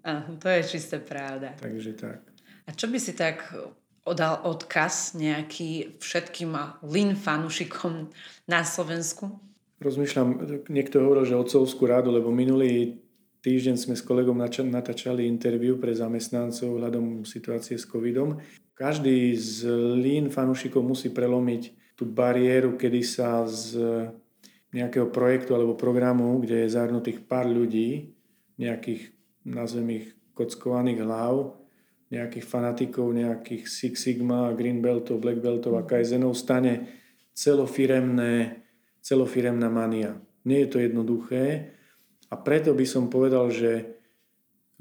A, 0.06 0.22
to 0.38 0.46
je 0.46 0.62
čisté 0.78 1.02
pravda. 1.02 1.56
Takže 1.58 1.92
tak. 1.98 2.20
A 2.64 2.70
čo 2.72 2.86
by 2.86 2.98
si 3.00 3.16
tak 3.16 3.50
odal 4.04 4.44
odkaz 4.44 5.16
nejaký 5.16 5.96
všetkým 5.96 6.52
Lin 6.84 7.16
fanušikom 7.16 8.12
na 8.46 8.60
Slovensku? 8.62 9.40
Rozmýšľam, 9.80 10.28
niekto 10.68 11.02
hovoril, 11.02 11.24
že 11.24 11.40
otcovskú 11.40 11.88
radu, 11.88 12.12
lebo 12.12 12.30
minulý 12.30 13.03
týždeň 13.44 13.76
sme 13.76 13.92
s 13.92 14.00
kolegom 14.00 14.40
natáčali 14.40 15.28
interviu 15.28 15.76
pre 15.76 15.92
zamestnancov 15.92 16.80
hľadom 16.80 17.28
situácie 17.28 17.76
s 17.76 17.85
covidom. 17.85 18.40
Každý 18.72 19.37
z 19.37 19.68
Lean 20.00 20.33
fanúšikov 20.33 20.80
musí 20.80 21.12
prelomiť 21.12 21.94
tú 21.94 22.09
bariéru, 22.09 22.80
kedy 22.80 23.04
sa 23.04 23.44
z 23.44 23.76
nejakého 24.72 25.12
projektu 25.12 25.54
alebo 25.54 25.78
programu, 25.78 26.40
kde 26.40 26.64
je 26.64 26.74
zahrnutých 26.74 27.22
pár 27.28 27.46
ľudí, 27.46 28.16
nejakých, 28.59 29.14
nazvem 29.46 30.02
ich, 30.02 30.07
kockovaných 30.35 31.04
hlav, 31.07 31.54
nejakých 32.11 32.46
fanatikov, 32.48 33.14
nejakých 33.14 33.70
Six 33.70 33.94
Sigma, 34.02 34.50
Green 34.57 34.83
Beltov, 34.83 35.22
Black 35.22 35.38
Beltov 35.38 35.78
a 35.78 35.87
Kaizenov 35.87 36.35
stane 36.35 36.90
celofiremné, 37.37 38.66
celofiremná 38.98 39.70
mania. 39.70 40.18
Nie 40.42 40.66
je 40.66 40.68
to 40.74 40.78
jednoduché 40.83 41.74
a 42.34 42.42
preto 42.42 42.74
by 42.74 42.82
som 42.82 43.06
povedal, 43.06 43.46
že 43.54 43.94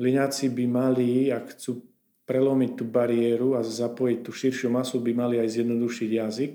liňáci 0.01 0.49
by 0.49 0.65
mali, 0.65 1.29
ak 1.29 1.53
chcú 1.53 1.85
prelomiť 2.25 2.71
tú 2.73 2.89
bariéru 2.89 3.53
a 3.53 3.61
zapojiť 3.61 4.19
tú 4.25 4.33
širšiu 4.33 4.73
masu, 4.73 4.97
by 4.97 5.13
mali 5.13 5.37
aj 5.37 5.61
zjednodušiť 5.61 6.09
jazyk, 6.09 6.53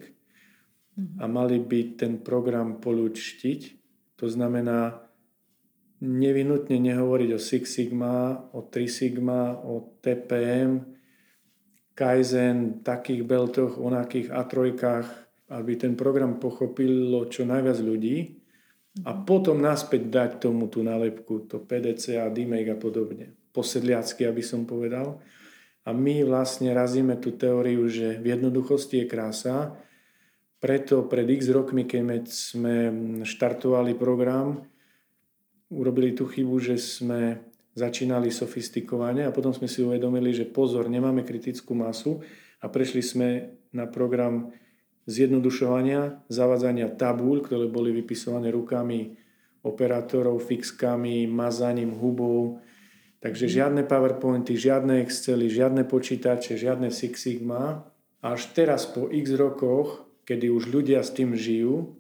a 1.23 1.31
mali 1.31 1.63
by 1.63 1.95
ten 1.95 2.19
program 2.19 2.83
polúčtiť. 2.83 3.79
To 4.19 4.27
znamená 4.27 4.99
nevinutne 6.03 6.83
nehovoriť 6.83 7.31
o 7.31 7.39
Six 7.39 7.63
Sigma, 7.71 8.51
o 8.51 8.67
3 8.67 8.91
Sigma, 8.91 9.55
o 9.63 9.95
TPM, 10.03 10.83
Kaizen, 11.95 12.83
takých 12.83 13.23
beltoch, 13.23 13.79
onakých 13.79 14.35
a 14.35 14.43
trojkách, 14.43 15.07
aby 15.55 15.79
ten 15.79 15.95
program 15.95 16.43
pochopilo 16.43 17.31
čo 17.31 17.47
najviac 17.47 17.79
ľudí 17.79 18.38
a 19.05 19.13
potom 19.15 19.61
naspäť 19.61 20.09
dať 20.09 20.31
tomu 20.49 20.67
tú 20.67 20.83
nálepku, 20.83 21.47
to 21.47 21.63
PDC 21.63 22.19
a 22.19 22.33
DMAG 22.33 22.75
a 22.75 22.79
podobne. 22.79 23.35
Posedliacky, 23.53 24.25
aby 24.27 24.43
som 24.43 24.65
povedal. 24.65 25.21
A 25.89 25.91
my 25.97 26.25
vlastne 26.25 26.71
razíme 26.73 27.17
tú 27.17 27.35
teóriu, 27.35 27.89
že 27.89 28.21
v 28.21 28.37
jednoduchosti 28.37 29.05
je 29.05 29.07
krása 29.11 29.57
preto 30.59 31.07
pred 31.07 31.25
x 31.31 31.55
rokmi, 31.55 31.87
keď 31.87 32.27
sme 32.27 32.75
štartovali 33.23 33.95
program, 33.95 34.67
urobili 35.71 36.13
tú 36.13 36.27
chybu, 36.27 36.57
že 36.59 36.77
sme 36.77 37.47
začínali 37.79 38.35
sofistikovane 38.35 39.23
a 39.23 39.31
potom 39.31 39.55
sme 39.55 39.71
si 39.71 39.87
uvedomili, 39.87 40.35
že 40.35 40.51
pozor, 40.51 40.91
nemáme 40.91 41.23
kritickú 41.23 41.79
masu 41.79 42.19
a 42.59 42.67
prešli 42.67 43.03
sme 43.07 43.29
na 43.71 43.87
program 43.87 44.51
zjednodušovania, 45.09 46.29
zavadzania 46.29 46.93
tabúľ, 46.93 47.49
ktoré 47.49 47.67
boli 47.73 47.97
vypisované 47.97 48.53
rukami 48.53 49.17
operátorov, 49.65 50.45
fixkami, 50.45 51.25
mazaním 51.25 51.97
hubov. 51.97 52.61
Takže 53.25 53.49
mhm. 53.49 53.53
žiadne 53.57 53.83
PowerPointy, 53.89 54.55
žiadne 54.55 55.01
Excely, 55.03 55.49
žiadne 55.49 55.89
počítače, 55.89 56.61
žiadne 56.61 56.93
Six 56.93 57.17
Sigma. 57.17 57.89
Až 58.21 58.53
teraz 58.53 58.85
po 58.85 59.09
x 59.09 59.33
rokoch 59.35 60.09
kedy 60.29 60.53
už 60.53 60.69
ľudia 60.69 61.01
s 61.01 61.17
tým 61.17 61.33
žijú, 61.33 61.97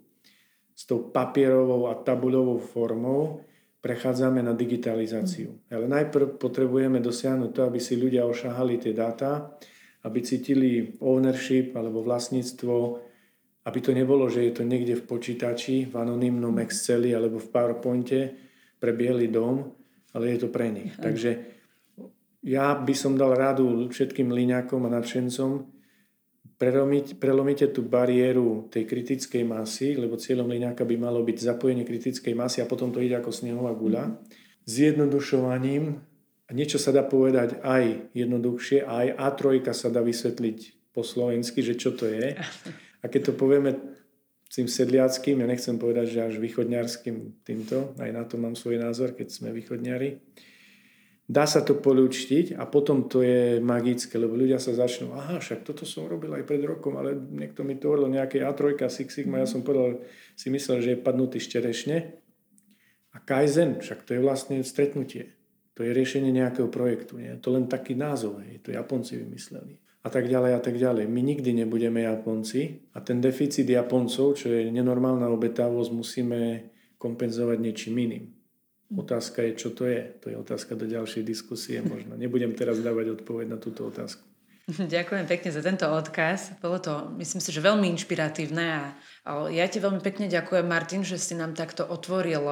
s 0.76 0.84
tou 0.84 1.00
papierovou 1.00 1.88
a 1.88 1.96
tabuľovou 1.96 2.60
formou, 2.60 3.40
prechádzame 3.80 4.44
na 4.44 4.52
digitalizáciu. 4.52 5.56
Mm. 5.56 5.72
Ale 5.72 5.86
najprv 5.88 6.36
potrebujeme 6.36 7.00
dosiahnuť 7.00 7.50
to, 7.56 7.60
aby 7.64 7.80
si 7.80 7.96
ľudia 7.96 8.28
ošahali 8.28 8.76
tie 8.76 8.92
dáta, 8.92 9.56
aby 10.06 10.18
cítili 10.22 10.94
ownership 11.02 11.74
alebo 11.74 12.04
vlastníctvo, 12.06 12.74
aby 13.66 13.78
to 13.82 13.90
nebolo, 13.92 14.30
že 14.30 14.46
je 14.48 14.52
to 14.54 14.64
niekde 14.64 15.02
v 15.02 15.06
počítači, 15.08 15.90
v 15.90 15.94
anonymnom 15.98 16.54
Exceli 16.62 17.12
alebo 17.12 17.42
v 17.42 17.50
PowerPointe 17.50 18.20
pre 18.78 18.94
biely 18.94 19.26
dom, 19.28 19.74
ale 20.14 20.34
je 20.34 20.38
to 20.46 20.48
pre 20.48 20.70
nich. 20.70 20.94
Takže 20.94 21.30
ja 22.46 22.78
by 22.78 22.94
som 22.94 23.18
dal 23.18 23.34
radu 23.34 23.90
všetkým 23.90 24.30
liňakom 24.30 24.86
a 24.86 24.94
nadšencom, 24.94 25.50
prelomiť, 26.58 27.22
prelomíte 27.22 27.70
tú 27.70 27.86
bariéru 27.86 28.66
tej 28.70 28.82
kritickej 28.86 29.46
masy, 29.46 29.94
lebo 29.94 30.18
cieľom 30.18 30.50
liňáka 30.50 30.82
by 30.82 30.96
malo 30.98 31.22
byť 31.22 31.38
zapojenie 31.38 31.86
kritickej 31.86 32.34
masy 32.34 32.58
a 32.62 32.70
potom 32.70 32.90
to 32.90 32.98
ide 32.98 33.14
ako 33.14 33.30
snehová 33.30 33.70
guľa. 33.78 34.18
Zjednodušovaním, 34.66 36.02
a 36.48 36.50
niečo 36.56 36.80
sa 36.80 36.96
dá 36.96 37.04
povedať 37.04 37.60
aj 37.60 38.08
jednoduchšie, 38.16 38.88
aj 38.88 39.20
A3 39.20 39.68
sa 39.76 39.92
dá 39.92 40.00
vysvetliť 40.00 40.90
po 40.96 41.04
slovensky, 41.04 41.60
že 41.60 41.76
čo 41.76 41.92
to 41.92 42.08
je. 42.08 42.34
A 42.98 43.06
keď 43.06 43.30
to 43.30 43.32
povieme 43.36 43.76
tým 44.48 44.64
sedliackým, 44.64 45.44
ja 45.44 45.46
nechcem 45.46 45.76
povedať, 45.76 46.06
že 46.08 46.20
až 46.24 46.34
východňarským 46.40 47.44
týmto, 47.44 47.92
aj 48.00 48.10
na 48.10 48.24
to 48.24 48.40
mám 48.40 48.56
svoj 48.56 48.80
názor, 48.80 49.12
keď 49.12 49.28
sme 49.28 49.52
východňari, 49.52 50.24
dá 51.28 51.44
sa 51.44 51.60
to 51.60 51.76
polúčtiť 51.76 52.56
a 52.56 52.64
potom 52.64 53.04
to 53.12 53.20
je 53.20 53.60
magické, 53.60 54.16
lebo 54.16 54.32
ľudia 54.32 54.56
sa 54.56 54.72
začnú, 54.72 55.12
aha, 55.12 55.44
však 55.44 55.68
toto 55.68 55.84
som 55.84 56.08
robil 56.08 56.32
aj 56.32 56.48
pred 56.48 56.64
rokom, 56.64 56.96
ale 56.96 57.12
niekto 57.12 57.60
mi 57.60 57.76
to 57.76 57.92
hovoril 57.92 58.08
nejaké 58.08 58.40
A3, 58.40 58.80
Six 58.88 59.20
Sigma, 59.20 59.44
ja 59.44 59.46
som 59.46 59.60
povedal, 59.60 60.00
si 60.32 60.48
myslel, 60.48 60.80
že 60.80 60.90
je 60.96 61.04
padnutý 61.04 61.38
šterešne. 61.38 62.16
A 63.12 63.20
Kaizen, 63.20 63.84
však 63.84 64.08
to 64.08 64.16
je 64.16 64.24
vlastne 64.24 64.56
stretnutie. 64.64 65.37
To 65.78 65.86
je 65.86 65.94
riešenie 65.94 66.34
nejakého 66.34 66.66
projektu. 66.66 67.22
Nie? 67.22 67.38
To 67.38 67.54
len 67.54 67.70
taký 67.70 67.94
názov, 67.94 68.42
je 68.42 68.58
to 68.58 68.74
Japonci 68.74 69.14
vymysleli. 69.22 69.78
A 70.02 70.10
tak 70.10 70.26
ďalej 70.26 70.58
a 70.58 70.60
tak 70.62 70.74
ďalej. 70.74 71.06
My 71.06 71.22
nikdy 71.22 71.54
nebudeme 71.54 72.02
Japonci 72.02 72.90
a 72.94 72.98
ten 72.98 73.22
deficit 73.22 73.62
Japoncov, 73.62 74.34
čo 74.34 74.50
je 74.50 74.74
nenormálna 74.74 75.30
obetavosť, 75.30 75.90
musíme 75.94 76.38
kompenzovať 76.98 77.58
niečím 77.62 77.94
iným. 77.94 78.24
Otázka 78.90 79.46
je, 79.46 79.52
čo 79.54 79.70
to 79.70 79.86
je. 79.86 80.02
To 80.18 80.34
je 80.34 80.36
otázka 80.40 80.74
do 80.74 80.90
ďalšej 80.90 81.22
diskusie 81.22 81.78
možno. 81.78 82.18
Nebudem 82.18 82.58
teraz 82.58 82.82
dávať 82.82 83.22
odpoveď 83.22 83.46
na 83.54 83.58
túto 83.62 83.86
otázku. 83.86 84.26
Ďakujem 84.96 85.30
pekne 85.30 85.50
za 85.54 85.62
tento 85.62 85.86
odkaz. 85.86 86.58
Bolo 86.58 86.82
to, 86.82 87.14
myslím 87.22 87.38
si, 87.38 87.54
že 87.54 87.62
veľmi 87.62 87.86
inšpiratívne 87.94 88.66
a, 88.66 88.82
ja 89.48 89.64
ti 89.70 89.78
veľmi 89.78 90.02
pekne 90.02 90.26
ďakujem, 90.26 90.66
Martin, 90.66 91.06
že 91.06 91.22
si 91.22 91.38
nám 91.38 91.54
takto 91.54 91.86
otvoril 91.86 92.42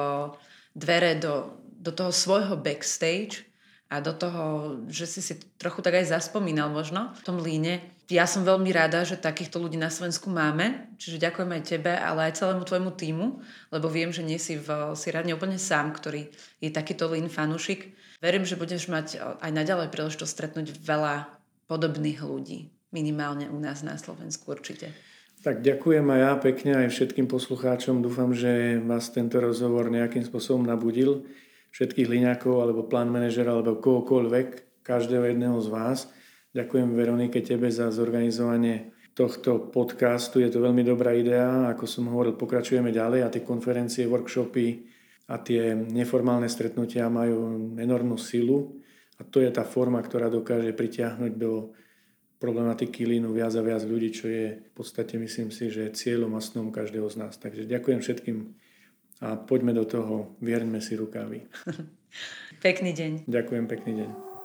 dvere 0.77 1.17
do, 1.17 1.57
do 1.77 1.93
toho 1.93 2.11
svojho 2.11 2.57
backstage 2.57 3.45
a 3.87 4.03
do 4.03 4.11
toho, 4.11 4.43
že 4.91 5.07
si 5.07 5.21
si 5.23 5.39
trochu 5.55 5.79
tak 5.79 5.95
aj 5.95 6.11
zaspomínal 6.11 6.67
možno 6.67 7.15
v 7.15 7.21
tom 7.23 7.39
líne. 7.39 7.79
Ja 8.11 8.27
som 8.27 8.43
veľmi 8.43 8.71
rada, 8.71 9.03
že 9.03 9.19
takýchto 9.19 9.59
ľudí 9.59 9.79
na 9.79 9.91
Slovensku 9.91 10.31
máme, 10.31 10.91
čiže 10.99 11.23
ďakujem 11.23 11.51
aj 11.55 11.63
tebe, 11.63 11.91
ale 11.91 12.27
aj 12.27 12.39
celému 12.39 12.63
tvojmu 12.67 12.91
týmu, 12.95 13.27
lebo 13.71 13.87
viem, 13.87 14.11
že 14.11 14.23
nie 14.23 14.39
si 14.39 14.59
v 14.59 14.95
Siradne 14.95 15.35
úplne 15.35 15.59
sám, 15.59 15.95
ktorý 15.95 16.31
je 16.59 16.69
takýto 16.71 17.07
lín 17.11 17.31
fanúšik. 17.31 17.95
Verím, 18.19 18.43
že 18.47 18.59
budeš 18.59 18.87
mať 18.91 19.19
aj 19.43 19.51
naďalej 19.51 19.91
príležitosť 19.91 20.31
stretnúť 20.31 20.67
veľa 20.83 21.27
podobných 21.67 22.23
ľudí, 22.23 22.71
minimálne 22.95 23.51
u 23.51 23.59
nás 23.59 23.83
na 23.83 23.99
Slovensku 23.99 24.51
určite. 24.55 24.91
Tak 25.43 25.63
ďakujem 25.63 26.03
aj 26.11 26.19
ja 26.19 26.33
pekne 26.39 26.71
aj 26.83 26.87
všetkým 26.91 27.27
poslucháčom. 27.29 28.01
Dúfam, 28.03 28.33
že 28.33 28.81
vás 28.83 29.11
tento 29.13 29.37
rozhovor 29.39 29.87
nejakým 29.91 30.25
spôsobom 30.25 30.65
nabudil 30.65 31.23
všetkých 31.71 32.07
liňakov 32.07 32.63
alebo 32.63 32.87
plán 32.87 33.11
manažera 33.11 33.55
alebo 33.55 33.79
kohokoľvek, 33.79 34.81
každého 34.85 35.27
jedného 35.27 35.57
z 35.59 35.67
vás. 35.67 35.99
Ďakujem 36.55 36.95
Veronike 36.95 37.43
tebe 37.43 37.67
za 37.67 37.91
zorganizovanie 37.91 38.95
tohto 39.17 39.73
podcastu. 39.73 40.39
Je 40.39 40.49
to 40.53 40.61
veľmi 40.61 40.85
dobrá 40.85 41.11
idea. 41.11 41.73
Ako 41.73 41.89
som 41.89 42.07
hovoril, 42.07 42.37
pokračujeme 42.37 42.93
ďalej 42.93 43.19
a 43.25 43.33
tie 43.33 43.41
konferencie, 43.41 44.05
workshopy 44.05 44.87
a 45.27 45.41
tie 45.41 45.75
neformálne 45.75 46.47
stretnutia 46.47 47.11
majú 47.11 47.73
enormnú 47.75 48.15
silu 48.15 48.79
a 49.17 49.25
to 49.25 49.41
je 49.41 49.49
tá 49.49 49.65
forma, 49.65 49.99
ktorá 49.99 50.29
dokáže 50.29 50.71
pritiahnuť 50.77 51.33
do 51.35 51.73
problematiky 52.37 53.09
línu 53.09 53.33
viac 53.33 53.57
a 53.57 53.65
viac 53.65 53.81
ľudí, 53.81 54.13
čo 54.13 54.29
je 54.29 54.61
v 54.61 54.71
podstate, 54.77 55.17
myslím 55.17 55.49
si, 55.49 55.73
že 55.73 55.89
cieľom 55.89 56.37
a 56.37 56.41
snom 56.41 56.69
každého 56.69 57.09
z 57.09 57.15
nás. 57.17 57.33
Takže 57.41 57.65
ďakujem 57.65 57.99
všetkým 58.05 58.37
a 59.21 59.35
poďme 59.35 59.73
do 59.73 59.85
toho, 59.85 60.37
vierňme 60.41 60.81
si 60.81 60.93
rukávy. 60.93 61.45
Pekný 62.65 62.93
deň. 62.93 63.11
Ďakujem, 63.29 63.65
pekný 63.69 63.93
deň. 64.03 64.36